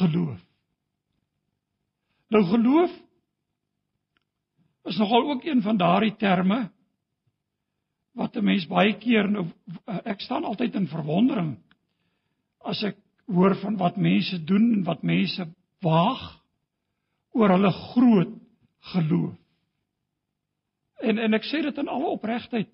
geloof. 0.00 0.40
Nou 2.32 2.42
geloof 2.48 2.96
is 4.88 4.98
nogal 4.98 5.30
ook 5.30 5.44
een 5.44 5.62
van 5.62 5.76
daardie 5.76 6.16
terme 6.16 6.70
wat 8.12 8.36
'n 8.36 8.44
mens 8.44 8.66
baie 8.66 8.94
keer 8.98 9.30
nou 9.30 9.46
ek 10.04 10.20
staan 10.20 10.44
altyd 10.44 10.74
in 10.74 10.88
verwondering 10.88 11.56
as 12.58 12.82
ek 12.82 12.96
hoor 13.26 13.54
van 13.62 13.76
wat 13.76 13.96
mense 13.96 14.44
doen 14.44 14.72
en 14.74 14.84
wat 14.84 15.02
mense 15.02 15.46
waag 15.80 16.42
oor 17.30 17.48
hulle 17.48 17.70
groot 17.70 18.34
geloof. 18.92 19.36
En 21.00 21.18
en 21.18 21.34
ek 21.34 21.46
sê 21.48 21.62
dit 21.62 21.78
in 21.78 21.88
alle 21.88 22.12
opregtheid 22.16 22.68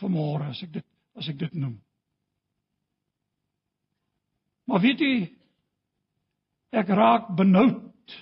vanmôre 0.00 0.50
as 0.50 0.62
ek 0.62 0.72
dit 0.72 0.86
as 1.14 1.28
ek 1.28 1.38
dit 1.38 1.54
noem. 1.54 1.78
Maar 4.64 4.80
weet 4.80 5.00
jy 5.00 5.14
ek 6.74 6.88
raak 6.88 7.30
benoud 7.36 8.14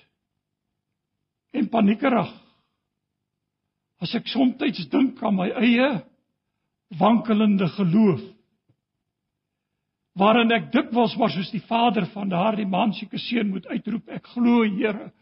en 1.52 1.68
paniekerig 1.68 2.32
as 4.02 4.14
ek 4.18 4.28
soms 4.28 4.58
dink 4.90 5.22
aan 5.22 5.36
my 5.38 5.48
eie 5.62 5.90
wankelende 6.98 7.68
geloof 7.78 8.22
waarin 10.18 10.52
ek 10.52 10.72
dikwels 10.72 11.16
maar 11.16 11.30
soos 11.32 11.50
die 11.54 11.64
vader 11.66 12.06
van 12.12 12.28
daardie 12.28 12.68
man 12.68 12.92
seker 12.92 13.18
seun 13.18 13.50
moet 13.50 13.66
uitroep 13.66 14.08
ek 14.08 14.26
glo 14.34 14.64
Here 14.64 15.12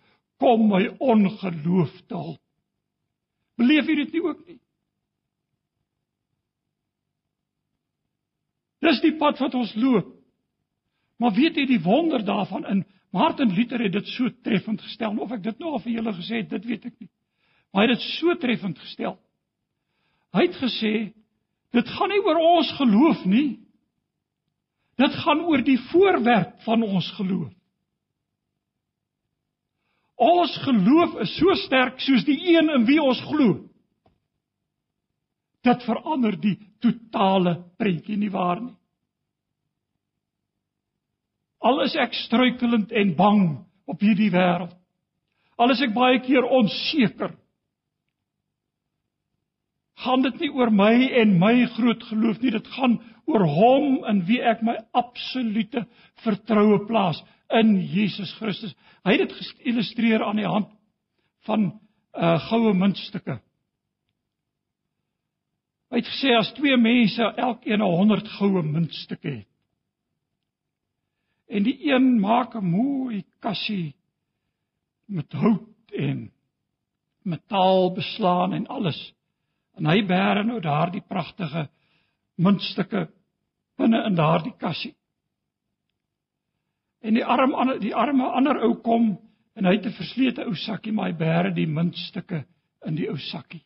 kom 0.41 0.69
my 0.69 0.87
ongeloof 0.99 1.93
te 2.09 2.17
help 2.17 2.41
Beleef 3.61 3.91
jy 3.91 3.99
dit 3.99 4.15
nie 4.17 4.23
ook 4.25 4.41
nie? 4.49 4.59
Dis 8.81 9.03
die 9.05 9.13
pad 9.21 9.41
wat 9.43 9.57
ons 9.59 9.75
loop. 9.77 10.15
Maar 11.21 11.35
weet 11.37 11.59
jy 11.61 11.67
die 11.69 11.83
wonder 11.85 12.25
daarvan 12.25 12.65
in 12.73 12.85
Martin 13.13 13.53
Luther 13.53 13.83
het 13.85 13.93
dit 13.93 14.13
so 14.15 14.31
treffend 14.47 14.81
gestel. 14.81 15.19
Of 15.21 15.35
ek 15.37 15.43
dit 15.45 15.59
nou 15.61 15.75
al 15.75 15.83
vir 15.85 15.99
julle 15.99 16.15
gesê 16.17 16.41
het, 16.41 16.49
dit 16.55 16.69
weet 16.71 16.87
ek 16.89 16.95
nie. 16.97 17.11
Maar 17.71 17.87
hy 17.87 17.91
het 17.91 17.99
dit 17.99 18.07
so 18.17 18.35
treffend 18.43 18.79
gestel. 18.79 19.17
Hy 20.35 20.47
het 20.47 20.59
gesê 20.59 20.95
dit 21.75 21.91
gaan 21.97 22.11
nie 22.11 22.23
oor 22.27 22.39
ons 22.43 22.71
geloof 22.79 23.25
nie. 23.31 23.61
Dit 24.99 25.15
gaan 25.23 25.45
oor 25.47 25.63
die 25.65 25.79
voorwerp 25.91 26.59
van 26.67 26.83
ons 26.83 27.09
geloof. 27.17 27.53
Ons 30.21 30.57
geloof 30.67 31.15
is 31.25 31.33
so 31.39 31.55
sterk 31.63 32.03
soos 32.05 32.27
die 32.29 32.37
een 32.53 32.69
in 32.75 32.85
wie 32.89 32.99
ons 33.01 33.23
glo. 33.31 33.63
Dit 35.65 35.87
verander 35.87 36.37
die 36.41 36.59
totale 36.81 37.57
prentjie 37.81 38.19
nie 38.21 38.33
waar 38.33 38.61
nie. 38.61 38.77
Al 41.61 41.83
is 41.85 41.97
ek 42.01 42.15
struikelend 42.17 42.93
en 42.97 43.17
bang 43.17 43.43
op 43.89 44.01
hierdie 44.01 44.31
wêreld. 44.33 44.73
Al 45.61 45.73
is 45.75 45.83
ek 45.85 45.93
baie 45.97 46.21
keer 46.25 46.45
onseker. 46.45 47.35
Gaan 50.01 50.23
dit 50.25 50.39
nie 50.41 50.51
oor 50.57 50.71
my 50.73 50.95
en 51.21 51.37
my 51.39 51.67
groot 51.77 52.03
geloof 52.09 52.41
nie, 52.41 52.55
dit 52.55 52.69
gaan 52.77 52.99
oor 53.29 53.45
hom 53.47 54.01
in 54.11 54.25
wie 54.29 54.41
ek 54.43 54.63
my 54.67 54.77
absolute 54.97 55.85
vertroue 56.25 56.81
plaas 56.89 57.21
in 57.61 57.77
Jesus 57.93 58.33
Christus. 58.39 58.75
Hy 59.05 59.17
het 59.17 59.29
dit 59.29 59.53
geïllustreer 59.61 60.25
aan 60.25 60.41
die 60.41 60.49
hand 60.49 60.73
van 61.49 61.71
uh 62.17 62.37
goue 62.49 62.73
muntstukke. 62.75 63.39
Hy 65.91 66.01
het 66.01 66.11
gesê 66.11 66.35
as 66.39 66.51
twee 66.57 66.77
mense 66.79 67.23
elkeen 67.39 67.83
100 67.83 68.29
goue 68.39 68.63
muntstukke 68.67 69.31
het. 69.41 69.47
En 71.51 71.67
die 71.67 71.77
een 71.91 72.21
maak 72.23 72.55
'n 72.55 72.65
mooi 72.65 73.25
kassie 73.41 73.95
met 75.07 75.33
hout 75.33 75.95
en 75.99 76.31
metaal 77.23 77.93
beslaan 77.95 78.53
en 78.53 78.67
alles. 78.67 78.99
En 79.81 79.89
hy 79.89 80.03
bære 80.05 80.45
nou 80.45 80.61
daardie 80.61 81.01
pragtige 81.09 81.65
muntstukke 82.41 83.07
binne 83.81 84.03
in 84.11 84.19
daardie 84.19 84.53
kassie. 84.61 84.93
En 87.01 87.17
die 87.17 87.25
arm 87.25 87.55
ander 87.57 87.81
die 87.81 87.95
arme 87.97 88.29
ander 88.29 88.61
ou 88.67 88.75
kom 88.85 89.15
en 89.57 89.65
hy 89.65 89.79
het 89.79 89.87
'n 89.89 89.97
verslete 89.97 90.45
ou 90.45 90.55
sakkie 90.55 90.93
maar 90.93 91.09
hy 91.09 91.17
bære 91.17 91.55
die 91.55 91.67
muntstukke 91.67 92.45
in 92.87 92.97
die 92.97 93.09
ou 93.09 93.17
sakkie. 93.17 93.65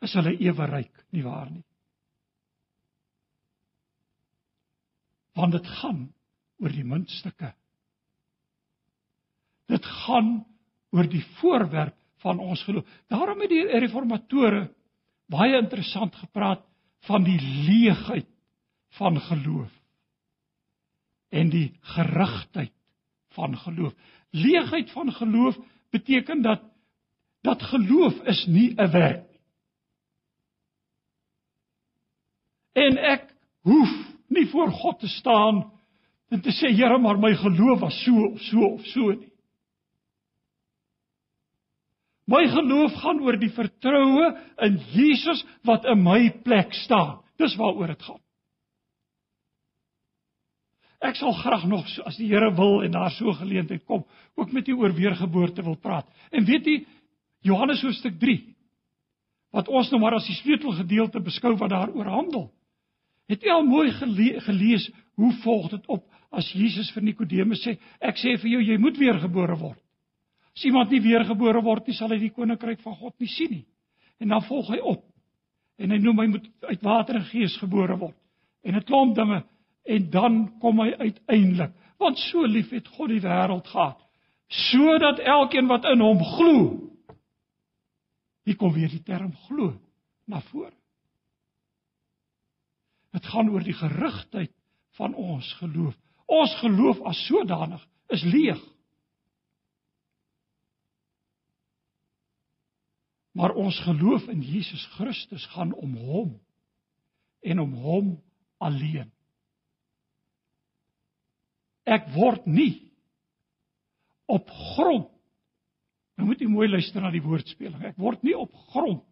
Is 0.00 0.12
hulle 0.12 0.36
ewe 0.40 0.66
ryk, 0.66 1.04
nie 1.12 1.22
waar 1.24 1.50
nie? 1.50 1.64
Want 5.34 5.52
dit 5.52 5.66
gaan 5.66 6.14
oor 6.60 6.72
die 6.72 6.84
muntstukke. 6.84 7.54
Dit 9.68 9.84
gaan 9.84 10.44
oor 10.94 11.08
die 11.10 11.24
voorwerp 11.40 11.96
van 12.22 12.38
ons 12.38 12.62
geloof. 12.64 12.86
Daarom 13.10 13.40
het 13.42 13.50
die 13.52 13.66
reformatore 13.82 14.68
baie 15.30 15.58
interessant 15.58 16.14
gepraat 16.16 16.62
van 17.08 17.24
die 17.26 17.40
leegheid 17.66 18.28
van 18.98 19.18
geloof 19.20 19.72
en 21.34 21.50
die 21.50 21.72
gerigtheid 21.96 22.72
van 23.34 23.56
geloof. 23.58 23.92
Leegheid 24.30 24.90
van 24.94 25.12
geloof 25.12 25.58
beteken 25.90 26.42
dat 26.42 26.62
dat 27.44 27.62
geloof 27.62 28.14
is 28.30 28.46
nie 28.46 28.70
'n 28.76 28.90
werk 28.90 29.26
nie. 29.30 29.40
En 32.72 32.98
ek 32.98 33.34
hoef 33.62 33.92
nie 34.28 34.46
voor 34.46 34.70
God 34.70 35.00
te 35.00 35.08
staan 35.08 35.72
en 36.28 36.40
te 36.40 36.50
sê 36.50 36.72
Here, 36.74 36.98
maar 36.98 37.18
my 37.18 37.34
geloof 37.34 37.80
was 37.80 38.04
so 38.04 38.24
of 38.32 38.40
so 38.40 38.64
of 38.64 38.86
so 38.86 39.12
nie. 39.12 39.33
My 42.30 42.46
geloof 42.48 42.94
gaan 43.02 43.20
oor 43.20 43.36
die 43.36 43.52
vertroue 43.52 44.30
in 44.64 44.78
Jesus 44.94 45.44
wat 45.68 45.84
in 45.84 46.00
my 46.02 46.30
plek 46.44 46.72
staan. 46.84 47.20
Dis 47.40 47.56
waaroor 47.60 47.92
dit 47.92 48.02
gaan. 48.02 48.20
Ek 51.04 51.18
sal 51.20 51.34
graag 51.36 51.66
nog 51.68 51.84
as 52.08 52.16
die 52.16 52.30
Here 52.30 52.48
wil 52.56 52.80
en 52.86 52.94
daar 52.96 53.12
so 53.12 53.32
geleentheid 53.36 53.84
kom, 53.84 54.06
ook 54.40 54.52
met 54.56 54.68
u 54.68 54.78
oor 54.80 54.94
weergeboorte 54.96 55.62
wil 55.62 55.76
praat. 55.76 56.08
En 56.32 56.44
weet 56.48 56.66
u 56.66 56.86
Johannes 57.44 57.82
hoofstuk 57.84 58.18
3 58.18 58.40
wat 59.54 59.68
ons 59.68 59.90
nou 59.92 60.00
maar 60.02 60.16
as 60.16 60.26
die 60.26 60.34
sleutelgedeelte 60.34 61.20
beskou 61.22 61.52
wat 61.60 61.70
daaroor 61.70 62.08
handel. 62.10 62.48
Het 63.30 63.44
jy 63.44 63.52
al 63.54 63.68
mooi 63.68 63.92
gele 63.94 64.40
gelees 64.42 64.88
hoe 65.20 65.30
volg 65.44 65.68
dit 65.76 65.86
op 65.86 66.02
as 66.34 66.48
Jesus 66.56 66.90
vir 66.90 67.04
Nikodemus 67.06 67.62
sê 67.62 67.76
ek 68.02 68.18
sê 68.18 68.34
vir 68.40 68.56
jou 68.56 68.62
jy 68.64 68.78
moet 68.82 68.98
weergebore 68.98 69.54
word. 69.60 69.83
As 70.54 70.64
iemand 70.64 70.90
nie 70.90 71.02
weergebore 71.02 71.62
word 71.62 71.86
nie 71.86 71.96
sal 71.96 72.12
hy 72.14 72.18
die 72.18 72.34
koninkryk 72.34 72.80
van 72.80 72.94
God 72.96 73.14
nie 73.18 73.28
sien 73.28 73.50
nie. 73.50 73.66
En 74.22 74.28
dan 74.28 74.44
volg 74.46 74.70
hy 74.70 74.78
op. 74.78 75.02
En 75.78 75.90
hy 75.90 75.98
noem 75.98 76.18
hy 76.22 76.26
moet 76.26 76.46
uit 76.70 76.82
water 76.82 77.18
en 77.18 77.26
gees 77.32 77.56
gebore 77.58 77.96
word. 77.98 78.16
En 78.62 78.76
'n 78.76 78.84
klomp 78.84 79.14
dinge 79.16 79.42
en 79.84 80.10
dan 80.10 80.58
kom 80.60 80.80
hy 80.80 80.92
uiteindelik 80.96 81.72
want 82.00 82.18
so 82.18 82.44
lief 82.48 82.72
het 82.74 82.88
God 82.96 83.12
die 83.12 83.22
wêreld 83.24 83.68
gehad 83.70 84.00
sodat 84.70 85.20
elkeen 85.20 85.68
wat 85.70 85.86
in 85.88 86.02
hom 86.04 86.22
glo 86.34 86.54
hier 88.44 88.58
kom 88.60 88.72
weer 88.74 88.92
die 88.92 89.02
term 89.04 89.32
glo 89.46 89.72
na 90.28 90.40
vore 90.50 90.74
dit 93.14 93.30
gaan 93.32 93.50
oor 93.52 93.64
die 93.64 93.76
gerigtheid 93.76 94.52
van 94.98 95.14
ons 95.14 95.52
geloof 95.60 95.94
ons 96.40 96.56
geloof 96.62 97.02
as 97.12 97.26
sodanig 97.28 97.84
is 98.16 98.24
leeg 98.24 98.60
maar 103.34 103.54
ons 103.58 103.78
geloof 103.82 104.28
in 104.30 104.42
Jesus 104.42 104.84
Christus 104.94 105.46
gaan 105.54 105.72
om 105.74 105.96
hom 105.96 106.34
en 107.42 107.60
om 107.60 107.72
hom 107.72 108.12
alleen. 108.62 109.10
Ek 111.84 112.06
word 112.14 112.46
nie 112.46 112.92
op 114.30 114.48
grond 114.76 115.10
nou 116.14 116.28
moet 116.28 116.40
jy 116.40 116.46
mooi 116.48 116.68
luister 116.70 117.02
na 117.02 117.10
die 117.10 117.24
woordspeling 117.24 117.82
ek 117.90 117.98
word 118.00 118.22
nie 118.24 118.36
op 118.38 118.54
grond 118.70 119.02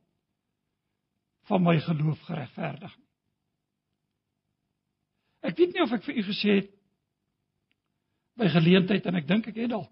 van 1.51 1.65
my 1.67 1.75
geloof 1.83 2.21
geregverdig 2.29 2.95
nie. 2.95 3.09
Ek 5.43 5.59
weet 5.59 5.75
nie 5.75 5.83
of 5.83 5.93
ek 5.99 6.07
vir 6.07 6.21
u 6.21 6.25
gesê 6.31 6.57
het 6.61 6.71
by 8.39 8.47
geleentheid 8.55 9.07
en 9.11 9.19
ek 9.19 9.27
dink 9.29 9.51
ek 9.51 9.59
het 9.65 9.75
dalk 9.75 9.91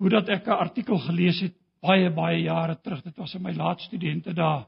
hoe 0.00 0.10
dat 0.16 0.32
ek 0.32 0.48
'n 0.48 0.62
artikel 0.64 0.98
gelees 1.04 1.40
het 1.44 1.59
baie 1.80 2.10
baie 2.10 2.42
jare 2.42 2.80
terug 2.80 3.02
dit 3.02 3.16
was 3.16 3.34
in 3.34 3.42
my 3.42 3.52
laat 3.52 3.80
studente 3.80 4.32
dae 4.32 4.66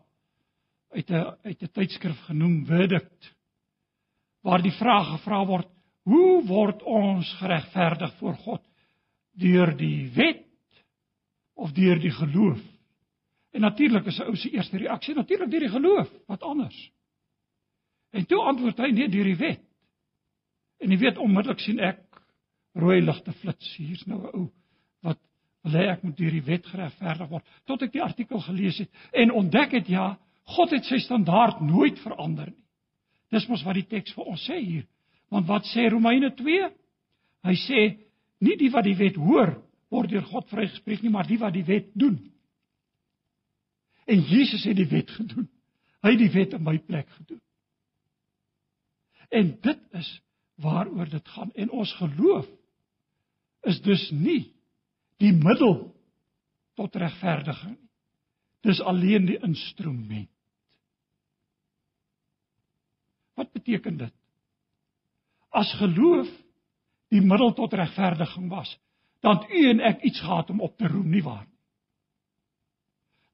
uit 0.92 1.10
'n 1.10 1.36
uit 1.44 1.62
'n 1.62 1.72
tydskrif 1.72 2.18
genoem 2.26 2.66
Verdict 2.66 3.34
waar 4.42 4.62
die 4.62 4.76
vraag 4.78 5.08
gevra 5.10 5.46
word 5.46 5.68
Hoe 6.02 6.42
word 6.46 6.82
ons 6.82 7.28
geregverdig 7.38 8.14
voor 8.18 8.34
God? 8.42 8.62
Deur 9.38 9.70
die 9.78 10.10
wet 10.14 10.46
of 11.54 11.72
deur 11.72 12.00
die 12.02 12.10
geloof? 12.10 12.60
En 13.52 13.60
natuurlik 13.60 14.06
is 14.06 14.18
'n 14.18 14.26
ou 14.26 14.36
se 14.36 14.50
eerste 14.50 14.76
reaksie 14.76 15.14
natuurlik 15.14 15.50
deur 15.50 15.60
die 15.60 15.68
geloof, 15.68 16.10
wat 16.26 16.42
anders? 16.42 16.90
En 18.10 18.26
toe 18.26 18.40
antwoord 18.40 18.78
hy 18.78 18.90
nee 18.90 19.08
deur 19.08 19.24
die 19.24 19.36
wet. 19.36 19.64
En 20.78 20.90
jy 20.90 20.98
weet 20.98 21.18
onmiddellik 21.18 21.60
sien 21.60 21.78
ek 21.78 22.00
rooi 22.74 23.00
ligte 23.00 23.32
flits. 23.32 23.76
Hier's 23.76 24.04
nou 24.06 24.20
'n 24.22 24.34
ou 24.34 24.52
wil 25.62 25.78
hê 25.78 25.86
ek 25.92 26.02
moet 26.02 26.16
deur 26.18 26.34
die 26.34 26.44
wet 26.46 26.66
geregverdig 26.66 27.30
word. 27.30 27.46
Tot 27.70 27.82
ek 27.86 27.92
die 27.94 28.02
artikel 28.02 28.40
gelees 28.42 28.80
het 28.82 29.02
en 29.14 29.34
ontdek 29.42 29.76
het 29.78 29.90
ja, 29.90 30.12
God 30.56 30.74
het 30.74 30.88
sy 30.88 30.98
standaard 31.04 31.60
nooit 31.62 32.00
verander 32.02 32.50
nie. 32.50 32.64
Dis 33.32 33.46
mos 33.48 33.62
wat 33.64 33.78
die 33.78 33.86
teks 33.88 34.14
vir 34.16 34.32
ons 34.34 34.42
sê 34.44 34.58
hier. 34.58 34.86
Want 35.32 35.46
wat 35.48 35.68
sê 35.70 35.86
Romeine 35.88 36.32
2? 36.36 36.70
Hy 37.46 37.54
sê 37.62 37.84
nie 38.42 38.56
die 38.60 38.70
wat 38.74 38.84
die 38.84 38.98
wet 38.98 39.16
hoor 39.16 39.54
word 39.92 40.10
deur 40.10 40.24
God 40.26 40.48
vrygespreek 40.50 41.02
nie, 41.04 41.12
maar 41.12 41.28
die 41.28 41.38
wat 41.40 41.54
die 41.54 41.66
wet 41.68 41.90
doen. 41.98 42.18
En 44.08 44.22
Jesus 44.26 44.64
het 44.66 44.76
die 44.76 44.88
wet 44.90 45.10
gedoen. 45.14 45.46
Hy 46.02 46.14
het 46.14 46.22
die 46.24 46.32
wet 46.34 46.56
in 46.56 46.64
my 46.66 46.76
plek 46.82 47.08
gedoen. 47.20 47.40
En 49.32 49.52
dit 49.64 49.84
is 50.00 50.10
waaroor 50.60 51.08
dit 51.08 51.28
gaan 51.34 51.52
en 51.54 51.70
ons 51.70 51.92
geloof 52.00 52.48
is 53.70 53.78
dus 53.84 54.02
nie 54.10 54.52
die 55.22 55.32
middel 55.32 55.76
tot 56.78 56.96
regverdiging 56.98 57.76
nie. 57.78 57.88
Dis 58.62 58.78
alleen 58.86 59.24
die 59.26 59.38
instrument. 59.42 60.30
Wat 63.34 63.50
beteken 63.50 63.96
dit? 63.98 64.14
as 65.52 65.72
geloof 65.76 66.28
die 67.12 67.20
middel 67.20 67.52
tot 67.52 67.74
regverdiging 67.76 68.48
was, 68.50 68.70
dan 69.20 69.44
u 69.52 69.64
en 69.70 69.82
ek 69.84 70.00
iets 70.02 70.20
gehad 70.20 70.50
om 70.50 70.62
op 70.64 70.76
te 70.76 70.88
roem 70.88 71.10
nie 71.12 71.22
waar 71.22 71.44
nie. 71.44 71.58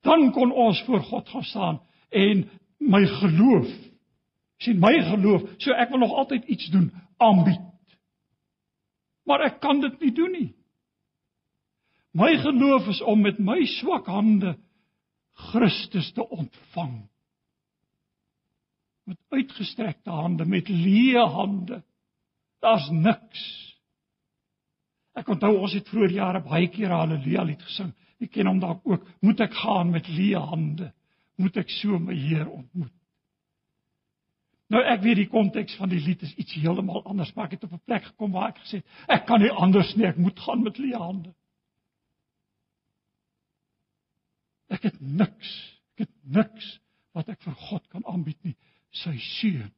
Dan 0.02 0.32
kon 0.34 0.52
ons 0.52 0.82
voor 0.86 1.02
God 1.06 1.28
gaan 1.28 1.46
staan 1.46 1.78
en 2.10 2.48
my 2.78 3.04
geloof 3.06 3.70
sien 4.58 4.80
my 4.82 4.90
geloof, 5.06 5.44
so 5.62 5.70
ek 5.70 5.92
wil 5.94 6.02
nog 6.02 6.16
altyd 6.18 6.48
iets 6.50 6.66
doen, 6.74 6.90
aanbied. 7.22 7.62
Maar 9.22 9.44
ek 9.46 9.60
kan 9.62 9.78
dit 9.80 10.00
nie 10.02 10.10
doen 10.12 10.32
nie. 10.34 10.48
My 12.16 12.36
geloof 12.40 12.88
is 12.88 13.02
om 13.02 13.20
met 13.20 13.38
my 13.38 13.64
swak 13.78 14.06
hande 14.06 14.56
Christus 15.50 16.12
te 16.12 16.28
ontvang. 16.28 17.08
Met 19.04 19.18
uitgestrekte 19.28 20.10
hande, 20.10 20.44
met 20.44 20.68
leë 20.68 21.24
hande. 21.32 21.82
Daar's 22.60 22.88
niks. 22.90 23.44
Ek 25.18 25.28
onthou 25.28 25.54
ons 25.58 25.74
het 25.74 25.88
vroeër 25.88 26.14
jare 26.18 26.42
baie 26.44 26.68
keer 26.70 26.92
haleluja 26.94 27.44
lied 27.46 27.62
gesing. 27.62 27.92
Ek 28.22 28.32
ken 28.34 28.50
hom 28.50 28.60
dalk 28.62 28.86
ook. 28.86 29.06
Moet 29.22 29.44
ek 29.46 29.56
gaan 29.60 29.92
met 29.94 30.08
leë 30.10 30.42
hande? 30.50 30.92
Moet 31.38 31.60
ek 31.62 31.70
so 31.70 31.98
my 32.02 32.16
Heer 32.18 32.48
ontmoet? 32.50 32.94
Nou 34.68 34.82
ek 34.84 35.00
weet 35.00 35.22
die 35.22 35.30
konteks 35.32 35.78
van 35.80 35.88
die 35.88 36.00
lied 36.02 36.22
is 36.26 36.34
iets 36.36 36.58
heeltemal 36.58 37.00
anders, 37.08 37.30
maar 37.34 37.46
ek 37.46 37.56
het 37.56 37.64
op 37.64 37.72
'n 37.78 37.86
plek 37.86 38.04
gekom 38.04 38.32
waar 38.32 38.50
ek 38.50 38.58
gesê 38.58 38.82
het, 38.82 38.86
ek 39.08 39.26
kan 39.26 39.40
nie 39.40 39.50
anders 39.50 39.94
nie, 39.96 40.06
ek 40.06 40.18
moet 40.18 40.40
gaan 40.40 40.62
met 40.62 40.78
leë 40.78 40.98
hande. 40.98 41.32
Ek 44.72 44.84
het 44.88 45.00
niks. 45.00 45.50
Ek 45.96 46.06
het 46.06 46.14
niks 46.24 46.76
wat 47.16 47.30
ek 47.32 47.40
vir 47.42 47.56
God 47.68 47.88
kan 47.92 48.04
aanbied 48.06 48.38
nie. 48.44 48.56
Sy 48.94 49.16
seun 49.40 49.72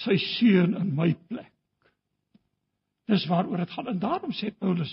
sy 0.00 0.16
seun 0.22 0.76
in 0.78 0.92
my 0.96 1.12
plek. 1.28 1.52
Dis 3.10 3.26
waaroor 3.28 3.64
dit 3.64 3.72
gaan 3.74 3.90
en 3.90 4.02
daarom 4.02 4.34
sê 4.36 4.52
Paulus 4.54 4.92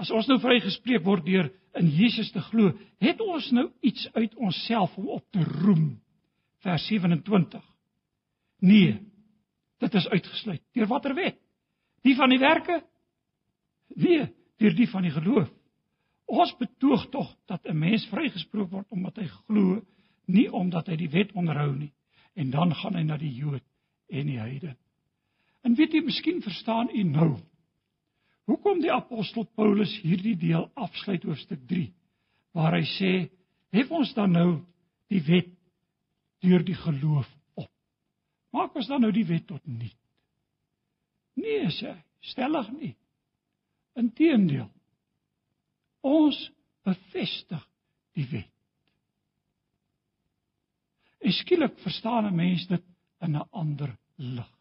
as 0.00 0.08
ons 0.16 0.30
nou 0.30 0.38
vrygespreek 0.40 1.04
word 1.04 1.26
deur 1.26 1.50
in 1.76 1.90
Jesus 1.92 2.30
te 2.32 2.40
glo, 2.40 2.70
het 3.04 3.18
ons 3.20 3.50
nou 3.52 3.66
iets 3.84 4.06
uit 4.14 4.32
onsself 4.40 4.94
om 4.96 5.10
op 5.12 5.26
te 5.28 5.42
roem. 5.44 5.98
Vers 6.64 6.86
27. 6.88 7.60
Nee. 8.64 8.94
Dit 9.84 9.98
is 10.00 10.08
uitgesluit. 10.08 10.62
Deur 10.72 10.88
watter 10.88 11.12
wet? 11.18 11.36
Die 12.00 12.14
van 12.16 12.32
die 12.32 12.40
werke? 12.40 12.78
Nee, 13.92 14.24
deur 14.56 14.76
die 14.78 14.88
van 14.88 15.04
die 15.04 15.12
geloof. 15.12 15.52
Ons 16.30 16.52
betoog 16.58 17.08
tog 17.10 17.30
dat 17.50 17.66
'n 17.66 17.78
mens 17.78 18.06
vrygespreek 18.06 18.70
word 18.70 18.86
omdat 18.90 19.16
hy 19.16 19.26
glo, 19.26 19.82
nie 20.26 20.52
omdat 20.52 20.86
hy 20.86 20.96
die 20.96 21.10
wet 21.10 21.32
onderhou 21.32 21.74
nie 21.76 21.92
en 22.34 22.50
dan 22.50 22.74
gaan 22.74 22.94
hy 22.94 23.02
na 23.02 23.16
die 23.16 23.32
Jood 23.34 23.64
en 24.08 24.26
die 24.26 24.38
heiden. 24.38 24.76
En 25.62 25.74
weet 25.74 25.92
jy, 25.92 26.02
miskien 26.04 26.42
verstaan 26.42 26.90
u 26.94 27.02
nou 27.02 27.36
hoekom 28.50 28.80
die 28.80 28.92
apostel 28.92 29.44
Paulus 29.54 29.92
hierdie 30.02 30.36
deel 30.36 30.70
afsluit 30.74 31.22
hoofstuk 31.22 31.66
3 31.66 31.92
waar 32.52 32.74
hy 32.74 32.84
sê, 32.98 33.30
"Hef 33.70 33.90
ons 33.90 34.14
dan 34.14 34.32
nou 34.32 34.64
die 35.08 35.22
wet 35.22 35.50
deur 36.40 36.64
die 36.64 36.74
geloof 36.74 37.28
op. 37.54 37.70
Maak 38.52 38.74
ons 38.74 38.86
dan 38.86 39.00
nou 39.00 39.12
die 39.12 39.26
wet 39.26 39.46
tot 39.46 39.66
nul." 39.66 39.92
Nee, 41.34 41.66
sê, 41.66 41.94
stellig 42.20 42.70
nie. 42.72 42.96
Inteendeel. 43.94 44.70
Ons 46.00 46.38
bevestig 46.86 47.66
die 48.16 48.26
wet. 48.30 48.48
En 51.20 51.32
skielik 51.36 51.76
verstaan 51.84 52.26
'n 52.26 52.34
mens 52.34 52.66
dit 52.66 52.84
in 53.20 53.36
'n 53.36 53.48
ander 53.50 53.96
lig. 54.16 54.52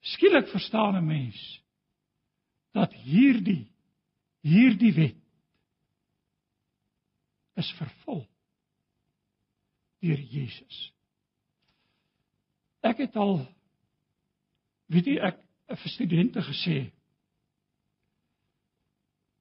Skielik 0.00 0.48
verstaan 0.48 0.96
'n 0.96 1.06
mens 1.06 1.62
dat 2.72 2.92
hierdie 2.92 3.66
hierdie 4.40 4.92
wet 4.94 5.22
is 7.58 7.70
vervul 7.78 8.22
deur 9.98 10.20
Jesus. 10.20 10.92
Ek 12.80 13.00
het 13.02 13.16
al 13.16 13.40
weet 14.86 15.10
jy 15.10 15.18
ek 15.18 15.42
vir 15.68 15.92
studente 15.92 16.42
gesê 16.46 16.78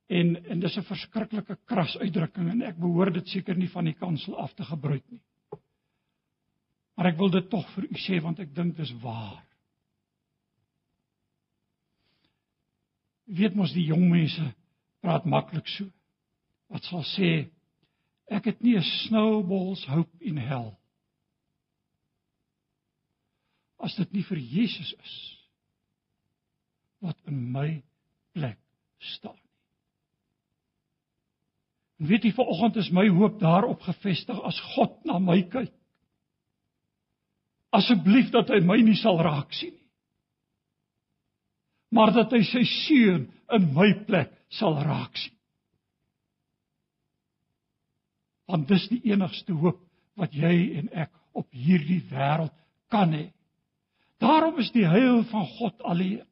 En 0.08 0.36
en 0.46 0.60
dis 0.60 0.78
'n 0.78 0.84
verskriklike 0.84 1.58
kras 1.66 1.98
uitdrukking 1.98 2.50
en 2.50 2.62
ek 2.62 2.78
behoort 2.80 3.14
dit 3.14 3.28
seker 3.28 3.56
nie 3.56 3.70
van 3.70 3.86
die 3.86 3.94
kansel 3.94 4.38
af 4.38 4.54
te 4.54 4.64
gebruik 4.64 5.04
nie. 5.12 5.22
Maar 6.96 7.06
ek 7.06 7.18
wil 7.18 7.30
dit 7.30 7.50
tog 7.50 7.70
vir 7.76 7.84
u 7.84 7.96
sê 7.96 8.22
want 8.22 8.40
ek 8.40 8.56
dink 8.56 8.78
dis 8.78 8.94
waar. 9.02 9.44
Weet 13.26 13.56
mos 13.56 13.74
die 13.74 13.86
jong 13.86 14.10
mense 14.10 14.54
praat 15.02 15.26
maklik 15.26 15.68
so. 15.68 15.86
Wat 16.70 16.84
sal 16.84 17.04
sê 17.04 17.50
Ek 18.28 18.46
het 18.46 18.62
nie 18.62 18.76
'n 18.76 18.84
snowballs 18.84 19.86
hope 19.88 20.18
in 20.20 20.38
hel 20.38 20.76
as 23.80 23.96
dit 23.96 24.12
nie 24.12 24.24
vir 24.24 24.38
Jesus 24.38 24.94
is 24.94 25.16
wat 27.00 27.18
in 27.30 27.52
my 27.52 27.84
plek 28.34 28.60
staan. 28.98 29.47
En 31.98 32.10
weet 32.10 32.28
jy 32.28 32.34
vanoggend 32.38 32.78
is 32.84 32.92
my 32.94 33.08
hoop 33.10 33.40
daarop 33.42 33.82
gefestig 33.86 34.40
as 34.46 34.60
God 34.76 35.00
na 35.06 35.18
my 35.20 35.42
kyk. 35.50 35.74
Asseblief 37.74 38.30
dat 38.34 38.50
hy 38.54 38.62
my 38.64 38.78
nie 38.86 38.98
sal 39.00 39.20
raak 39.22 39.54
sien 39.54 39.74
nie. 39.74 39.84
Maar 41.96 42.12
dat 42.16 42.34
hy 42.36 42.44
sy 42.44 42.64
seun 42.68 43.28
in 43.56 43.68
my 43.76 43.90
plek 44.08 44.32
sal 44.60 44.76
raak 44.84 45.16
sien. 45.18 45.34
Want 48.48 48.68
dis 48.70 48.88
die 48.92 49.02
enigste 49.12 49.56
hoop 49.56 49.82
wat 50.18 50.36
jy 50.36 50.80
en 50.80 50.90
ek 51.06 51.12
op 51.38 51.48
hierdie 51.52 52.02
wêreld 52.12 52.54
kan 52.92 53.12
hê. 53.14 53.28
Daarom 54.24 54.58
is 54.62 54.72
die 54.74 54.88
heil 54.88 55.22
van 55.30 55.46
God 55.58 55.84
alleen. 55.86 56.26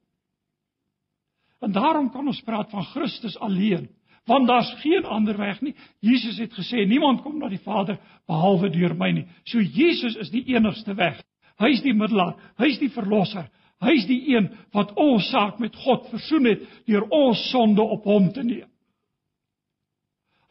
En 1.61 1.73
daarom 1.75 2.09
kan 2.13 2.27
ons 2.27 2.41
praat 2.45 2.71
van 2.71 2.85
Christus 2.93 3.37
alleen, 3.43 3.87
want 4.25 4.47
daar's 4.47 4.73
geen 4.81 5.05
ander 5.05 5.37
weg 5.37 5.61
nie. 5.61 5.75
Jesus 5.99 6.37
het 6.37 6.53
gesê 6.53 6.85
niemand 6.87 7.21
kom 7.21 7.37
na 7.37 7.49
die 7.49 7.61
Vader 7.61 7.99
behalwe 8.27 8.69
deur 8.73 8.95
my 8.97 9.11
nie. 9.11 9.25
So 9.45 9.59
Jesus 9.59 10.15
is 10.15 10.31
die 10.33 10.43
enigste 10.55 10.95
weg. 10.97 11.21
Hy's 11.61 11.81
die 11.85 11.93
middelaar, 11.93 12.35
hy's 12.57 12.79
die 12.81 12.89
verlosser. 12.89 13.47
Hy's 13.83 14.05
die 14.07 14.21
een 14.33 14.49
wat 14.73 14.93
ons 14.99 15.29
saak 15.29 15.59
met 15.59 15.75
God 15.75 16.07
versoen 16.09 16.47
het 16.49 16.63
deur 16.87 17.05
ons 17.13 17.49
sonde 17.51 17.81
op 17.81 18.07
hom 18.07 18.31
te 18.33 18.43
neem. 18.43 18.69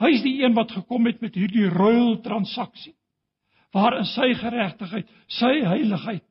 Hy's 0.03 0.23
die 0.23 0.43
een 0.43 0.55
wat 0.55 0.73
gekom 0.75 1.07
het 1.07 1.21
met 1.23 1.35
hierdie 1.35 1.69
ruil 1.71 2.21
transaksie 2.23 2.95
waarin 3.75 4.07
sy 4.07 4.29
geregtigheid, 4.39 5.09
sy 5.27 5.51
heiligheid 5.67 6.23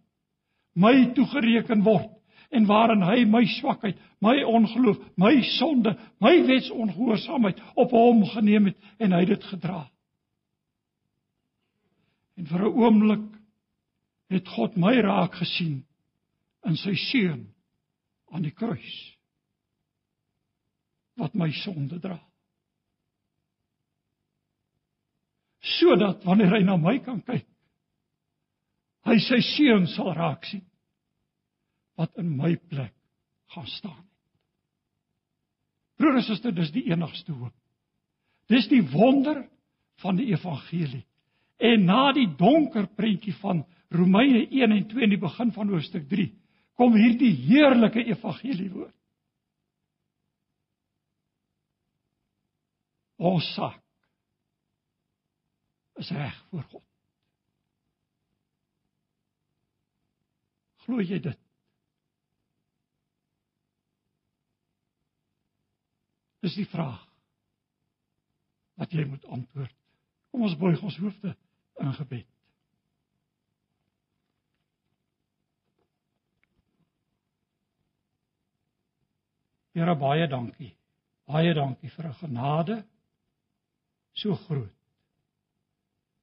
my 0.80 0.94
toegereken 1.16 1.84
word 1.84 2.08
en 2.54 2.66
waarin 2.70 3.02
hy 3.02 3.24
my 3.26 3.46
swakheid, 3.58 3.98
my 4.22 4.36
ongeloof, 4.46 5.00
my 5.18 5.34
sonde, 5.58 5.96
my 6.22 6.36
wetsongehoorsaamheid 6.48 7.62
op 7.82 7.96
hom 7.96 8.22
geneem 8.30 8.70
het 8.70 8.92
en 9.02 9.16
hy 9.18 9.24
dit 9.26 9.48
gedra. 9.50 9.82
En 12.38 12.46
vir 12.50 12.62
'n 12.62 12.78
oomblik 12.84 13.26
het 14.30 14.48
God 14.48 14.78
my 14.78 14.94
raak 15.02 15.36
gesien 15.36 15.84
in 16.66 16.78
sy 16.78 16.94
seun 16.96 17.48
aan 18.32 18.46
die 18.46 18.54
kruis 18.54 19.18
wat 21.16 21.34
my 21.34 21.52
sonde 21.52 22.00
dra. 22.00 22.20
Sodat 25.60 26.24
wanneer 26.24 26.56
hy 26.58 26.64
na 26.64 26.78
my 26.78 26.98
kan 27.00 27.22
kyk, 27.22 27.46
hy 29.06 29.18
sy 29.20 29.42
seun 29.42 29.88
sal 29.88 30.14
raak 30.14 30.46
sien 30.46 30.66
wat 32.00 32.18
in 32.18 32.36
my 32.38 32.56
plek 32.70 32.94
gaan 33.54 33.68
staan. 33.68 34.04
Broers 35.98 36.24
en 36.24 36.28
susters, 36.28 36.56
dis 36.56 36.72
die 36.74 36.88
enigste 36.90 37.32
hoop. 37.32 37.54
Dis 38.52 38.68
die 38.72 38.82
wonder 38.92 39.44
van 40.02 40.18
die 40.18 40.32
evangelie. 40.34 41.06
En 41.62 41.86
na 41.86 42.12
die 42.16 42.28
donker 42.38 42.90
prentjie 42.98 43.36
van 43.40 43.62
Romeine 43.94 44.48
1 44.50 44.72
en 44.72 44.88
2 44.90 45.06
in 45.06 45.14
die 45.14 45.22
begin 45.22 45.54
van 45.54 45.70
hoofstuk 45.70 46.08
3 46.10 46.32
kom 46.74 46.96
hierdie 46.98 47.32
heerlike 47.46 48.02
evangelie 48.10 48.72
woord. 48.74 48.96
Ons 53.24 53.46
sak 53.54 53.78
is 56.02 56.10
reg 56.12 56.40
voor 56.50 56.66
God. 56.72 56.84
Glo 60.84 61.00
jy 61.06 61.22
dit? 61.24 61.43
Dis 66.44 66.58
die 66.60 66.68
vraag 66.68 67.02
wat 68.82 68.92
jy 68.92 69.06
moet 69.08 69.26
antwoord. 69.32 69.74
Kom 70.34 70.44
ons 70.48 70.58
buig 70.60 70.82
ons 70.84 70.98
hoofde 71.00 71.36
in 71.80 71.94
gebed. 71.96 72.30
Here 79.74 79.96
baie 79.98 80.28
dankie. 80.30 80.74
Baie 81.30 81.54
dankie 81.58 81.90
vir 81.90 82.08
'n 82.10 82.20
genade 82.20 82.84
so 84.14 84.36
groot. 84.36 84.76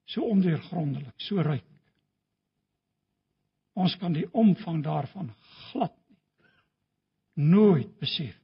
So 0.05 0.23
ondeurgrondelik, 0.23 1.15
so 1.17 1.43
ryk. 1.43 1.67
Ons 3.75 3.97
kan 3.97 4.13
die 4.13 4.29
omvang 4.33 4.83
daarvan 4.83 5.35
glad 5.71 5.97
nie 5.97 6.11
nooit 7.35 7.99
besef. 7.99 8.40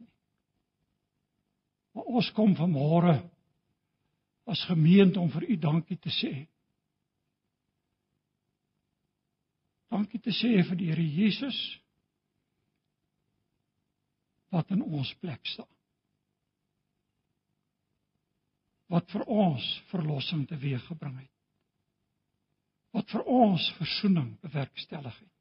Maar 1.97 2.11
ons 2.18 2.28
kom 2.36 2.53
vanmôre 2.59 3.16
as 4.47 4.62
gemeente 4.68 5.18
om 5.20 5.30
vir 5.32 5.49
u 5.49 5.57
dankie 5.59 5.97
te 5.99 6.12
sê. 6.12 6.34
Dankie 9.90 10.20
te 10.20 10.34
sê 10.34 10.53
vir 10.68 10.76
die 10.76 10.90
Here 10.92 11.07
Jesus 11.07 11.57
wat 14.53 14.70
in 14.76 14.84
ons 14.84 15.09
plek 15.20 15.42
staan. 15.49 15.72
Wat 18.92 19.09
vir 19.11 19.24
ons 19.26 19.64
verlossing 19.90 20.44
teweeggebring 20.53 21.16
het 21.24 21.32
wat 22.97 23.11
vir 23.12 23.26
ons 23.28 23.64
verzoening 23.76 24.30
bewerkstellig 24.44 25.16
het. 25.20 25.32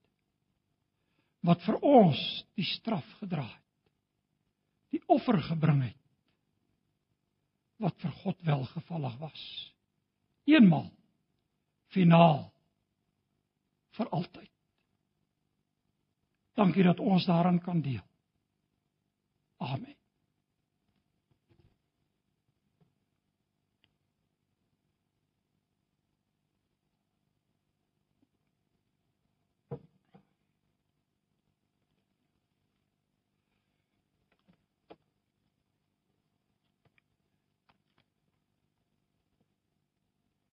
Wat 1.46 1.62
vir 1.64 1.78
ons 1.86 2.20
die 2.58 2.66
straf 2.68 3.06
gedra 3.22 3.46
het. 3.46 3.62
Die 4.96 5.02
offer 5.12 5.40
gebring 5.46 5.86
het. 5.86 6.02
Wat 7.84 7.96
vir 8.00 8.12
God 8.24 8.42
welgevallig 8.48 9.16
was. 9.20 9.46
Eenmal 10.48 10.90
finaal 11.96 12.46
vir 13.98 14.10
altyd. 14.16 14.52
Dankie 16.56 16.84
dat 16.88 17.00
ons 17.04 17.26
daaraan 17.28 17.60
kan 17.60 17.82
deel. 17.82 18.04
Amen. 19.58 19.96